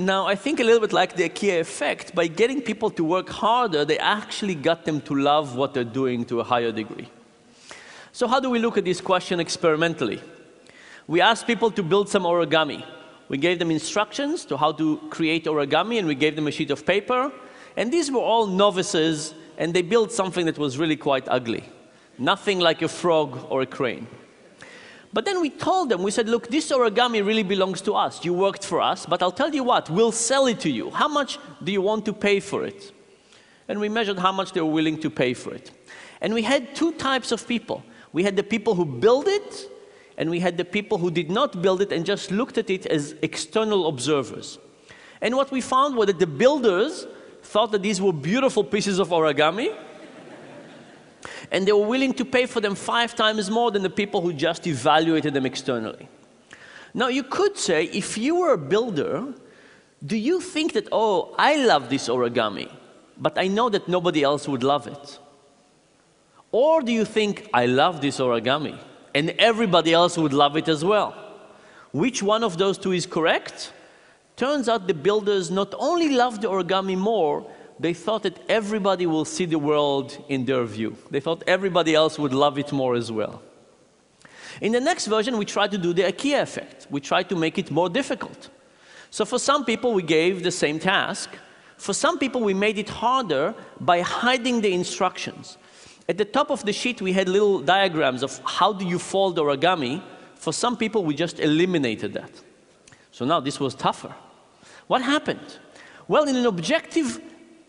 Now, 0.00 0.26
I 0.26 0.34
think 0.34 0.60
a 0.60 0.64
little 0.64 0.80
bit 0.80 0.94
like 0.94 1.14
the 1.14 1.28
IKEA 1.28 1.60
effect, 1.60 2.14
by 2.14 2.26
getting 2.26 2.62
people 2.62 2.88
to 2.92 3.04
work 3.04 3.28
harder, 3.28 3.84
they 3.84 3.98
actually 3.98 4.54
got 4.54 4.86
them 4.86 5.02
to 5.02 5.14
love 5.14 5.56
what 5.56 5.74
they're 5.74 5.84
doing 5.84 6.24
to 6.24 6.40
a 6.40 6.44
higher 6.44 6.72
degree. 6.72 7.10
So 8.12 8.26
how 8.26 8.40
do 8.40 8.48
we 8.48 8.58
look 8.60 8.78
at 8.78 8.86
this 8.86 9.02
question 9.02 9.40
experimentally? 9.40 10.22
We 11.06 11.20
asked 11.20 11.46
people 11.46 11.70
to 11.72 11.82
build 11.82 12.08
some 12.08 12.22
origami. 12.22 12.82
We 13.30 13.38
gave 13.38 13.60
them 13.60 13.70
instructions 13.70 14.44
to 14.46 14.56
how 14.56 14.72
to 14.72 14.98
create 15.08 15.44
origami, 15.44 16.00
and 16.00 16.08
we 16.08 16.16
gave 16.16 16.34
them 16.34 16.48
a 16.48 16.50
sheet 16.50 16.72
of 16.72 16.84
paper. 16.84 17.30
And 17.76 17.92
these 17.92 18.10
were 18.10 18.18
all 18.18 18.48
novices, 18.48 19.34
and 19.56 19.72
they 19.72 19.82
built 19.82 20.10
something 20.10 20.46
that 20.46 20.58
was 20.58 20.78
really 20.78 20.96
quite 20.96 21.28
ugly. 21.28 21.62
Nothing 22.18 22.58
like 22.58 22.82
a 22.82 22.88
frog 22.88 23.46
or 23.48 23.62
a 23.62 23.66
crane. 23.66 24.08
But 25.12 25.26
then 25.26 25.40
we 25.40 25.48
told 25.48 25.90
them, 25.90 26.02
we 26.02 26.10
said, 26.10 26.28
look, 26.28 26.48
this 26.48 26.72
origami 26.72 27.24
really 27.24 27.44
belongs 27.44 27.80
to 27.82 27.94
us. 27.94 28.24
You 28.24 28.34
worked 28.34 28.64
for 28.64 28.80
us, 28.80 29.06
but 29.06 29.22
I'll 29.22 29.30
tell 29.30 29.54
you 29.54 29.62
what, 29.62 29.88
we'll 29.88 30.10
sell 30.10 30.46
it 30.48 30.58
to 30.60 30.70
you. 30.70 30.90
How 30.90 31.06
much 31.06 31.38
do 31.62 31.70
you 31.70 31.82
want 31.82 32.04
to 32.06 32.12
pay 32.12 32.40
for 32.40 32.64
it? 32.64 32.92
And 33.68 33.78
we 33.78 33.88
measured 33.88 34.18
how 34.18 34.32
much 34.32 34.50
they 34.50 34.60
were 34.60 34.72
willing 34.72 34.98
to 35.02 35.08
pay 35.08 35.34
for 35.34 35.54
it. 35.54 35.70
And 36.20 36.34
we 36.34 36.42
had 36.42 36.74
two 36.74 36.90
types 36.94 37.30
of 37.30 37.46
people. 37.46 37.84
We 38.12 38.24
had 38.24 38.34
the 38.34 38.42
people 38.42 38.74
who 38.74 38.84
built 38.84 39.28
it, 39.28 39.69
and 40.20 40.28
we 40.28 40.38
had 40.38 40.58
the 40.58 40.66
people 40.66 40.98
who 40.98 41.10
did 41.10 41.30
not 41.30 41.62
build 41.62 41.80
it 41.80 41.90
and 41.90 42.04
just 42.04 42.30
looked 42.30 42.58
at 42.58 42.68
it 42.68 42.84
as 42.84 43.14
external 43.22 43.88
observers. 43.88 44.58
And 45.22 45.34
what 45.34 45.50
we 45.50 45.62
found 45.62 45.96
was 45.96 46.08
that 46.08 46.18
the 46.18 46.26
builders 46.26 47.06
thought 47.42 47.72
that 47.72 47.80
these 47.80 48.02
were 48.02 48.12
beautiful 48.12 48.62
pieces 48.62 48.98
of 48.98 49.08
origami, 49.08 49.74
and 51.50 51.66
they 51.66 51.72
were 51.72 51.86
willing 51.86 52.12
to 52.12 52.24
pay 52.26 52.44
for 52.44 52.60
them 52.60 52.74
five 52.74 53.14
times 53.16 53.50
more 53.50 53.70
than 53.70 53.82
the 53.82 53.88
people 53.88 54.20
who 54.20 54.34
just 54.34 54.66
evaluated 54.66 55.32
them 55.32 55.46
externally. 55.46 56.06
Now, 56.92 57.08
you 57.08 57.22
could 57.22 57.56
say, 57.56 57.84
if 57.84 58.18
you 58.18 58.34
were 58.40 58.52
a 58.52 58.58
builder, 58.58 59.32
do 60.04 60.18
you 60.18 60.38
think 60.42 60.74
that, 60.74 60.86
oh, 60.92 61.34
I 61.38 61.64
love 61.64 61.88
this 61.88 62.08
origami, 62.08 62.70
but 63.16 63.38
I 63.38 63.48
know 63.48 63.70
that 63.70 63.88
nobody 63.88 64.22
else 64.22 64.46
would 64.46 64.62
love 64.62 64.86
it? 64.86 65.18
Or 66.52 66.82
do 66.82 66.92
you 66.92 67.06
think, 67.06 67.48
I 67.54 67.64
love 67.64 68.02
this 68.02 68.18
origami, 68.18 68.78
and 69.14 69.30
everybody 69.38 69.92
else 69.92 70.16
would 70.16 70.32
love 70.32 70.56
it 70.56 70.68
as 70.68 70.84
well? 70.84 71.14
Which 71.92 72.22
one 72.22 72.44
of 72.44 72.58
those 72.58 72.78
two 72.78 72.92
is 72.92 73.06
correct? 73.06 73.72
Turns 74.36 74.68
out 74.68 74.86
the 74.86 74.94
builders 74.94 75.50
not 75.50 75.74
only 75.78 76.10
loved 76.10 76.42
the 76.42 76.48
origami 76.48 76.96
more, 76.96 77.46
they 77.78 77.94
thought 77.94 78.22
that 78.22 78.38
everybody 78.48 79.06
will 79.06 79.24
see 79.24 79.46
the 79.46 79.58
world 79.58 80.22
in 80.28 80.44
their 80.44 80.64
view. 80.64 80.96
They 81.10 81.20
thought 81.20 81.42
everybody 81.46 81.94
else 81.94 82.18
would 82.18 82.32
love 82.32 82.58
it 82.58 82.72
more 82.72 82.94
as 82.94 83.10
well. 83.10 83.42
In 84.60 84.72
the 84.72 84.80
next 84.80 85.06
version, 85.06 85.38
we 85.38 85.46
tried 85.46 85.70
to 85.70 85.78
do 85.78 85.92
the 85.92 86.02
IKEA 86.02 86.42
effect. 86.42 86.86
We 86.90 87.00
tried 87.00 87.28
to 87.30 87.36
make 87.36 87.58
it 87.58 87.70
more 87.70 87.88
difficult. 87.88 88.50
So 89.10 89.24
for 89.24 89.38
some 89.38 89.64
people, 89.64 89.94
we 89.94 90.02
gave 90.02 90.42
the 90.42 90.50
same 90.50 90.78
task. 90.78 91.30
For 91.78 91.94
some 91.94 92.18
people, 92.18 92.42
we 92.42 92.52
made 92.52 92.78
it 92.78 92.90
harder 92.90 93.54
by 93.80 94.02
hiding 94.02 94.60
the 94.60 94.72
instructions. 94.72 95.56
At 96.10 96.18
the 96.18 96.24
top 96.24 96.50
of 96.50 96.64
the 96.64 96.72
sheet, 96.72 97.00
we 97.00 97.12
had 97.12 97.28
little 97.28 97.60
diagrams 97.60 98.24
of 98.24 98.40
how 98.44 98.72
do 98.72 98.84
you 98.84 98.98
fold 98.98 99.38
origami. 99.38 100.02
For 100.34 100.52
some 100.52 100.76
people, 100.76 101.04
we 101.04 101.14
just 101.14 101.38
eliminated 101.38 102.14
that. 102.14 102.32
So 103.12 103.24
now 103.24 103.38
this 103.38 103.60
was 103.60 103.76
tougher. 103.76 104.12
What 104.88 105.02
happened? 105.02 105.58
Well, 106.08 106.24
in 106.24 106.34
an 106.34 106.46
objective 106.46 107.20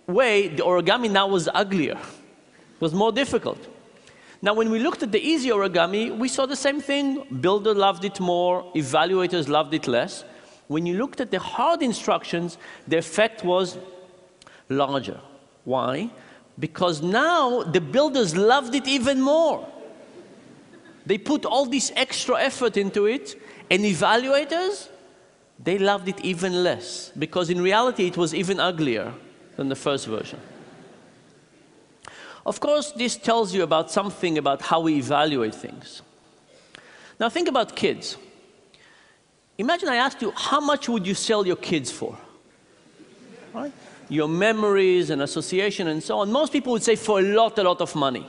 way, 0.08 0.48
the 0.48 0.64
origami 0.64 1.12
now 1.12 1.28
was 1.28 1.50
uglier, 1.54 2.00
it 2.76 2.82
was 2.82 2.96
more 2.96 3.12
difficult. 3.12 3.60
Now, 4.42 4.56
when 4.56 4.72
we 4.72 4.80
looked 4.80 5.04
at 5.04 5.12
the 5.12 5.22
easy 5.22 5.50
origami, 5.50 6.18
we 6.18 6.28
saw 6.28 6.48
the 6.48 6.56
same 6.56 6.82
thing. 6.82 7.24
Builder 7.42 7.76
loved 7.76 8.06
it 8.06 8.20
more, 8.20 8.64
evaluators 8.74 9.50
loved 9.50 9.76
it 9.76 9.88
less. 9.88 10.26
When 10.68 10.88
you 10.88 10.98
looked 10.98 11.22
at 11.22 11.30
the 11.30 11.38
hard 11.38 11.84
instructions, 11.84 12.58
the 12.88 12.98
effect 12.98 13.44
was 13.44 13.78
larger. 14.68 15.20
Why? 15.64 16.10
Because 16.62 17.02
now 17.02 17.64
the 17.64 17.82
builders 17.82 18.38
loved 18.38 18.76
it 18.76 18.88
even 18.88 19.20
more. 19.20 19.68
They 21.06 21.18
put 21.18 21.44
all 21.44 21.66
this 21.66 21.92
extra 21.96 22.40
effort 22.40 22.78
into 22.78 23.08
it, 23.08 23.36
and 23.72 23.84
evaluators, 23.84 24.88
they 25.58 25.80
loved 25.80 26.08
it 26.08 26.22
even 26.22 26.64
less, 26.64 27.12
because 27.18 27.50
in 27.50 27.62
reality 27.62 28.06
it 28.06 28.16
was 28.16 28.34
even 28.36 28.60
uglier 28.60 29.12
than 29.56 29.70
the 29.70 29.76
first 29.76 30.06
version. 30.06 30.40
Of 32.46 32.60
course, 32.60 32.92
this 32.92 33.18
tells 33.18 33.54
you 33.56 33.64
about 33.64 33.90
something 33.90 34.38
about 34.38 34.62
how 34.62 34.82
we 34.82 34.98
evaluate 34.98 35.56
things. 35.56 36.04
Now 37.20 37.30
think 37.30 37.48
about 37.48 37.76
kids. 37.76 38.18
Imagine 39.58 39.90
I 39.90 39.96
asked 39.96 40.22
you, 40.22 40.32
how 40.36 40.60
much 40.60 40.88
would 40.90 41.08
you 41.08 41.16
sell 41.16 41.46
your 41.46 41.56
kids 41.56 41.92
for? 41.92 42.16
Right? 43.52 43.74
Your 44.12 44.28
memories 44.28 45.10
and 45.10 45.22
association 45.22 45.88
and 45.88 46.04
so 46.04 46.20
on. 46.20 46.30
Most 46.30 46.52
people 46.52 46.74
would 46.74 46.84
say 46.84 46.98
for 46.98 47.20
a 47.20 47.22
lot, 47.22 47.58
a 47.58 47.64
lot 47.64 47.80
of 47.80 47.96
money. 47.96 48.26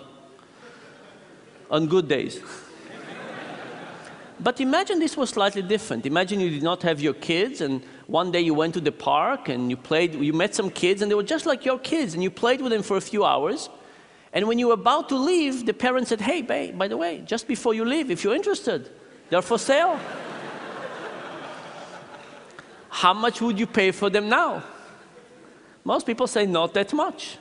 On 1.69 1.89
good 1.89 2.07
days. 2.07 2.39
but 4.39 4.61
imagine 4.61 5.01
this 5.01 5.17
was 5.17 5.31
slightly 5.31 5.61
different. 5.61 6.07
Imagine 6.07 6.39
you 6.39 6.51
did 6.51 6.63
not 6.63 6.85
have 6.85 7.01
your 7.01 7.15
kids 7.15 7.61
and 7.61 7.83
one 8.07 8.31
day 8.31 8.41
you 8.41 8.55
went 8.55 8.75
to 8.75 8.81
the 8.81 8.93
park 8.93 9.49
and 9.49 9.71
you 9.71 9.77
played, 9.77 10.15
you 10.15 10.33
met 10.33 10.55
some 10.55 10.71
kids 10.71 11.03
and 11.03 11.11
they 11.11 11.17
were 11.17 11.25
just 11.25 11.47
like 11.47 11.65
your 11.65 11.81
kids 11.81 12.15
and 12.15 12.23
you 12.23 12.31
played 12.31 12.61
with 12.61 12.71
them 12.71 12.85
for 12.85 12.97
a 12.97 13.01
few 13.01 13.25
hours. 13.25 13.69
And 14.33 14.47
when 14.47 14.61
you 14.61 14.69
were 14.69 14.75
about 14.75 15.09
to 15.09 15.17
leave, 15.17 15.67
the 15.67 15.75
parents 15.75 16.11
said, 16.11 16.21
hey, 16.21 16.43
babe, 16.43 16.79
by 16.79 16.87
the 16.87 16.97
way, 16.97 17.25
just 17.27 17.49
before 17.49 17.75
you 17.75 17.85
leave, 17.85 18.09
if 18.09 18.23
you're 18.23 18.37
interested, 18.37 18.89
they're 19.31 19.43
for 19.43 19.59
sale. 19.59 19.99
How 22.89 23.15
much 23.15 23.41
would 23.41 23.59
you 23.59 23.67
pay 23.67 23.91
for 23.91 24.09
them 24.09 24.29
now? 24.29 24.63
Most 25.85 26.07
people 26.07 26.27
say 26.27 26.47
not 26.47 26.75
that 26.75 26.93
much. 26.93 27.39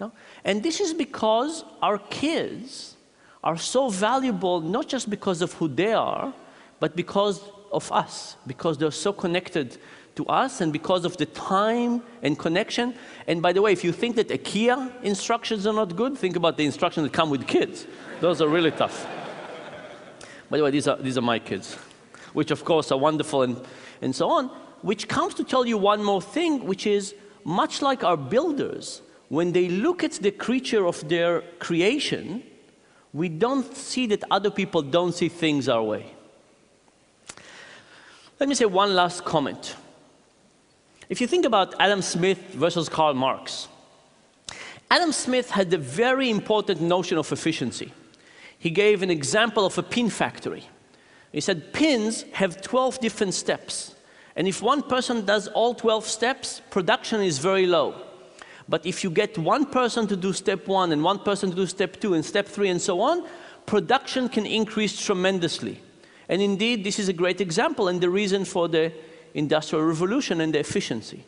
No? 0.00 0.12
And 0.44 0.62
this 0.62 0.80
is 0.80 0.94
because 0.94 1.64
our 1.82 1.98
kids 1.98 2.96
are 3.42 3.56
so 3.56 3.88
valuable, 3.88 4.60
not 4.60 4.88
just 4.88 5.10
because 5.10 5.42
of 5.42 5.52
who 5.54 5.68
they 5.68 5.92
are, 5.92 6.32
but 6.80 6.96
because 6.96 7.40
of 7.72 7.90
us 7.92 8.36
because 8.46 8.78
they're 8.78 8.90
so 8.90 9.12
connected 9.12 9.78
to 10.16 10.26
us 10.26 10.60
and 10.60 10.72
because 10.72 11.04
of 11.04 11.16
the 11.16 11.26
time 11.26 12.02
and 12.22 12.38
connection. 12.38 12.94
And 13.26 13.40
by 13.40 13.52
the 13.52 13.62
way, 13.62 13.72
if 13.72 13.84
you 13.84 13.92
think 13.92 14.16
that 14.16 14.28
IKEA 14.28 15.02
instructions 15.02 15.66
are 15.66 15.72
not 15.72 15.94
good, 15.94 16.18
think 16.18 16.36
about 16.36 16.56
the 16.56 16.64
instructions 16.64 17.04
that 17.06 17.12
come 17.12 17.30
with 17.30 17.46
kids. 17.46 17.86
Those 18.20 18.42
are 18.42 18.48
really 18.48 18.72
tough. 18.72 19.06
By 20.50 20.56
the 20.56 20.64
way, 20.64 20.70
these 20.70 20.88
are, 20.88 20.96
these 20.96 21.18
are 21.18 21.22
my 21.22 21.38
kids, 21.38 21.74
which 22.32 22.50
of 22.50 22.64
course 22.64 22.90
are 22.90 22.98
wonderful 22.98 23.42
and, 23.42 23.60
and 24.02 24.14
so 24.14 24.30
on, 24.30 24.46
which 24.82 25.06
comes 25.06 25.34
to 25.34 25.44
tell 25.44 25.66
you 25.66 25.78
one 25.78 26.02
more 26.02 26.22
thing, 26.22 26.64
which 26.64 26.86
is 26.86 27.14
much 27.48 27.80
like 27.80 28.04
our 28.04 28.16
builders, 28.16 29.00
when 29.30 29.52
they 29.52 29.68
look 29.68 30.04
at 30.04 30.12
the 30.12 30.30
creature 30.30 30.86
of 30.86 31.08
their 31.08 31.40
creation, 31.58 32.42
we 33.14 33.30
don't 33.30 33.74
see 33.74 34.06
that 34.06 34.22
other 34.30 34.50
people 34.50 34.82
don't 34.82 35.12
see 35.14 35.30
things 35.30 35.66
our 35.66 35.82
way. 35.82 36.04
Let 38.38 38.50
me 38.50 38.54
say 38.54 38.66
one 38.66 38.94
last 38.94 39.24
comment. 39.24 39.76
If 41.08 41.22
you 41.22 41.26
think 41.26 41.46
about 41.46 41.74
Adam 41.80 42.02
Smith 42.02 42.38
versus 42.52 42.90
Karl 42.90 43.14
Marx, 43.14 43.66
Adam 44.90 45.10
Smith 45.10 45.50
had 45.50 45.72
a 45.72 45.78
very 45.78 46.28
important 46.28 46.82
notion 46.82 47.16
of 47.16 47.32
efficiency. 47.32 47.94
He 48.58 48.68
gave 48.68 49.02
an 49.02 49.10
example 49.10 49.64
of 49.64 49.78
a 49.78 49.82
pin 49.82 50.10
factory. 50.10 50.68
He 51.32 51.40
said 51.40 51.72
pins 51.72 52.24
have 52.32 52.60
12 52.60 53.00
different 53.00 53.32
steps. 53.32 53.94
And 54.38 54.46
if 54.46 54.62
one 54.62 54.82
person 54.82 55.24
does 55.24 55.48
all 55.48 55.74
12 55.74 56.06
steps, 56.06 56.62
production 56.70 57.20
is 57.20 57.38
very 57.38 57.66
low. 57.66 58.00
But 58.68 58.86
if 58.86 59.02
you 59.02 59.10
get 59.10 59.36
one 59.36 59.66
person 59.66 60.06
to 60.06 60.16
do 60.16 60.32
step 60.32 60.68
one 60.68 60.92
and 60.92 61.02
one 61.02 61.18
person 61.18 61.50
to 61.50 61.56
do 61.56 61.66
step 61.66 62.00
two 62.00 62.14
and 62.14 62.24
step 62.24 62.46
three 62.46 62.68
and 62.68 62.80
so 62.80 63.00
on, 63.00 63.26
production 63.66 64.28
can 64.28 64.46
increase 64.46 65.04
tremendously. 65.04 65.80
And 66.28 66.40
indeed, 66.40 66.84
this 66.84 67.00
is 67.00 67.08
a 67.08 67.12
great 67.12 67.40
example 67.40 67.88
and 67.88 68.00
the 68.00 68.10
reason 68.10 68.44
for 68.44 68.68
the 68.68 68.92
Industrial 69.34 69.84
Revolution 69.84 70.40
and 70.40 70.54
the 70.54 70.60
efficiency. 70.60 71.24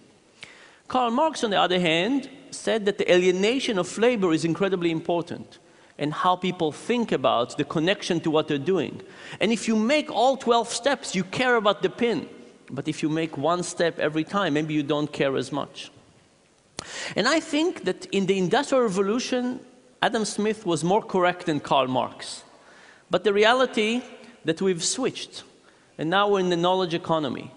Karl 0.87 1.11
Marx, 1.11 1.43
on 1.43 1.51
the 1.51 1.61
other 1.61 1.81
hand, 1.81 2.31
said 2.53 2.87
that 2.87 2.99
the 2.99 3.13
alienation 3.13 3.77
of 3.77 3.99
labor 3.99 4.33
is 4.33 4.45
incredibly 4.45 4.93
important 4.93 5.59
and 5.99 6.15
how 6.15 6.37
people 6.37 6.71
think 6.71 7.11
about 7.11 7.57
the 7.59 7.65
connection 7.65 8.21
to 8.21 8.31
what 8.31 8.47
they're 8.47 8.57
doing. 8.57 9.03
And 9.41 9.51
if 9.51 9.67
you 9.67 9.75
make 9.75 10.13
all 10.13 10.37
12 10.37 10.69
steps, 10.69 11.17
you 11.17 11.25
care 11.25 11.57
about 11.57 11.83
the 11.83 11.91
pin. 11.91 12.29
But 12.71 12.89
if 12.89 13.03
you 13.03 13.09
make 13.09 13.37
one 13.37 13.63
step 13.63 13.99
every 13.99 14.25
time, 14.25 14.55
maybe 14.55 14.75
you 14.75 14.83
don't 14.83 15.13
care 15.13 15.37
as 15.37 15.51
much. 15.51 15.91
And 17.17 17.29
I 17.29 17.41
think 17.41 17.85
that 17.85 18.07
in 18.07 18.27
the 18.27 18.39
Industrial 18.39 18.83
Revolution, 18.83 19.61
Adam 20.03 20.25
Smith 20.25 20.65
was 20.65 20.83
more 20.83 21.03
correct 21.03 21.47
than 21.47 21.61
Karl 21.61 21.89
Marx. 21.89 22.45
But 23.11 23.25
the 23.25 23.33
reality 23.33 24.03
that 24.45 24.63
we've 24.63 24.85
switched, 24.85 25.43
and 25.99 26.09
now 26.09 26.29
we're 26.29 26.41
in 26.41 26.49
the 26.49 26.57
knowledge 26.57 26.95
economy. 26.95 27.53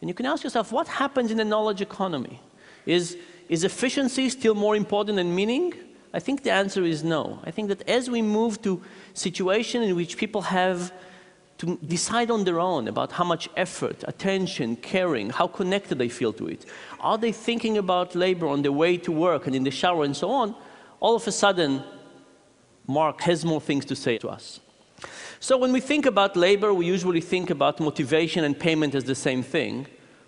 And 0.00 0.08
you 0.08 0.14
can 0.14 0.26
ask 0.26 0.44
yourself, 0.44 0.70
what 0.70 0.86
happens 0.86 1.30
in 1.30 1.38
the 1.38 1.44
knowledge 1.44 1.80
economy? 1.80 2.40
Is, 2.86 3.16
is 3.48 3.64
efficiency 3.64 4.28
still 4.28 4.54
more 4.54 4.76
important 4.76 5.16
than 5.16 5.34
meaning? 5.34 5.74
I 6.12 6.20
think 6.20 6.42
the 6.42 6.52
answer 6.52 6.84
is 6.84 7.02
no. 7.02 7.40
I 7.44 7.50
think 7.50 7.68
that 7.68 7.88
as 7.88 8.08
we 8.08 8.22
move 8.22 8.62
to 8.62 8.80
situation 9.14 9.82
in 9.82 9.96
which 9.96 10.16
people 10.16 10.42
have 10.42 10.92
to 11.58 11.76
decide 11.86 12.30
on 12.30 12.44
their 12.44 12.60
own 12.60 12.86
about 12.88 13.12
how 13.12 13.24
much 13.24 13.48
effort, 13.56 14.04
attention, 14.06 14.76
caring, 14.76 15.30
how 15.30 15.48
connected 15.48 15.98
they 15.98 16.08
feel 16.08 16.32
to 16.32 16.46
it. 16.46 16.64
Are 17.00 17.18
they 17.18 17.32
thinking 17.32 17.78
about 17.78 18.14
labor 18.14 18.46
on 18.46 18.62
their 18.62 18.72
way 18.72 18.96
to 18.98 19.10
work 19.10 19.46
and 19.46 19.56
in 19.56 19.64
the 19.64 19.70
shower 19.70 20.04
and 20.04 20.16
so 20.16 20.30
on? 20.30 20.54
All 21.00 21.16
of 21.16 21.26
a 21.26 21.32
sudden, 21.32 21.82
Marx 22.86 23.24
has 23.24 23.44
more 23.44 23.60
things 23.60 23.84
to 23.86 23.96
say 23.96 24.18
to 24.18 24.28
us. 24.28 24.60
So 25.40 25.56
when 25.56 25.72
we 25.72 25.80
think 25.80 26.06
about 26.06 26.36
labor, 26.36 26.72
we 26.72 26.86
usually 26.86 27.20
think 27.20 27.50
about 27.50 27.80
motivation 27.80 28.44
and 28.44 28.58
payment 28.58 28.94
as 28.94 29.04
the 29.04 29.14
same 29.14 29.42
thing. 29.42 29.86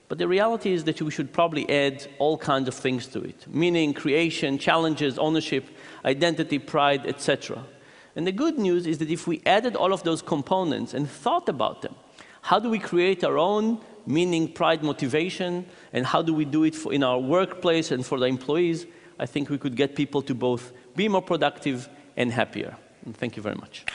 But 0.08 0.18
the 0.18 0.26
reality 0.26 0.72
is 0.72 0.82
that 0.84 1.00
we 1.00 1.10
should 1.12 1.32
probably 1.32 1.68
add 1.70 2.08
all 2.18 2.36
kinds 2.36 2.66
of 2.66 2.74
things 2.74 3.06
to 3.08 3.20
it, 3.20 3.46
meaning 3.48 3.94
creation, 3.94 4.58
challenges, 4.58 5.18
ownership, 5.18 5.68
identity, 6.04 6.58
pride, 6.58 7.06
etc. 7.06 7.64
And 8.20 8.26
the 8.26 8.32
good 8.32 8.58
news 8.58 8.86
is 8.86 8.98
that 8.98 9.08
if 9.08 9.26
we 9.26 9.40
added 9.46 9.74
all 9.74 9.94
of 9.94 10.02
those 10.02 10.20
components 10.20 10.92
and 10.92 11.08
thought 11.08 11.48
about 11.48 11.80
them, 11.80 11.94
how 12.42 12.58
do 12.58 12.68
we 12.68 12.78
create 12.78 13.24
our 13.24 13.38
own 13.38 13.80
meaning, 14.04 14.52
pride, 14.52 14.82
motivation, 14.82 15.64
and 15.94 16.04
how 16.04 16.20
do 16.20 16.34
we 16.34 16.44
do 16.44 16.64
it 16.64 16.76
in 16.84 17.02
our 17.02 17.18
workplace 17.18 17.90
and 17.90 18.04
for 18.04 18.18
the 18.18 18.26
employees, 18.26 18.84
I 19.18 19.24
think 19.24 19.48
we 19.48 19.56
could 19.56 19.74
get 19.74 19.96
people 19.96 20.20
to 20.20 20.34
both 20.34 20.70
be 20.94 21.08
more 21.08 21.22
productive 21.22 21.88
and 22.14 22.30
happier. 22.30 22.76
And 23.06 23.16
thank 23.16 23.38
you 23.38 23.42
very 23.42 23.56
much. 23.56 23.86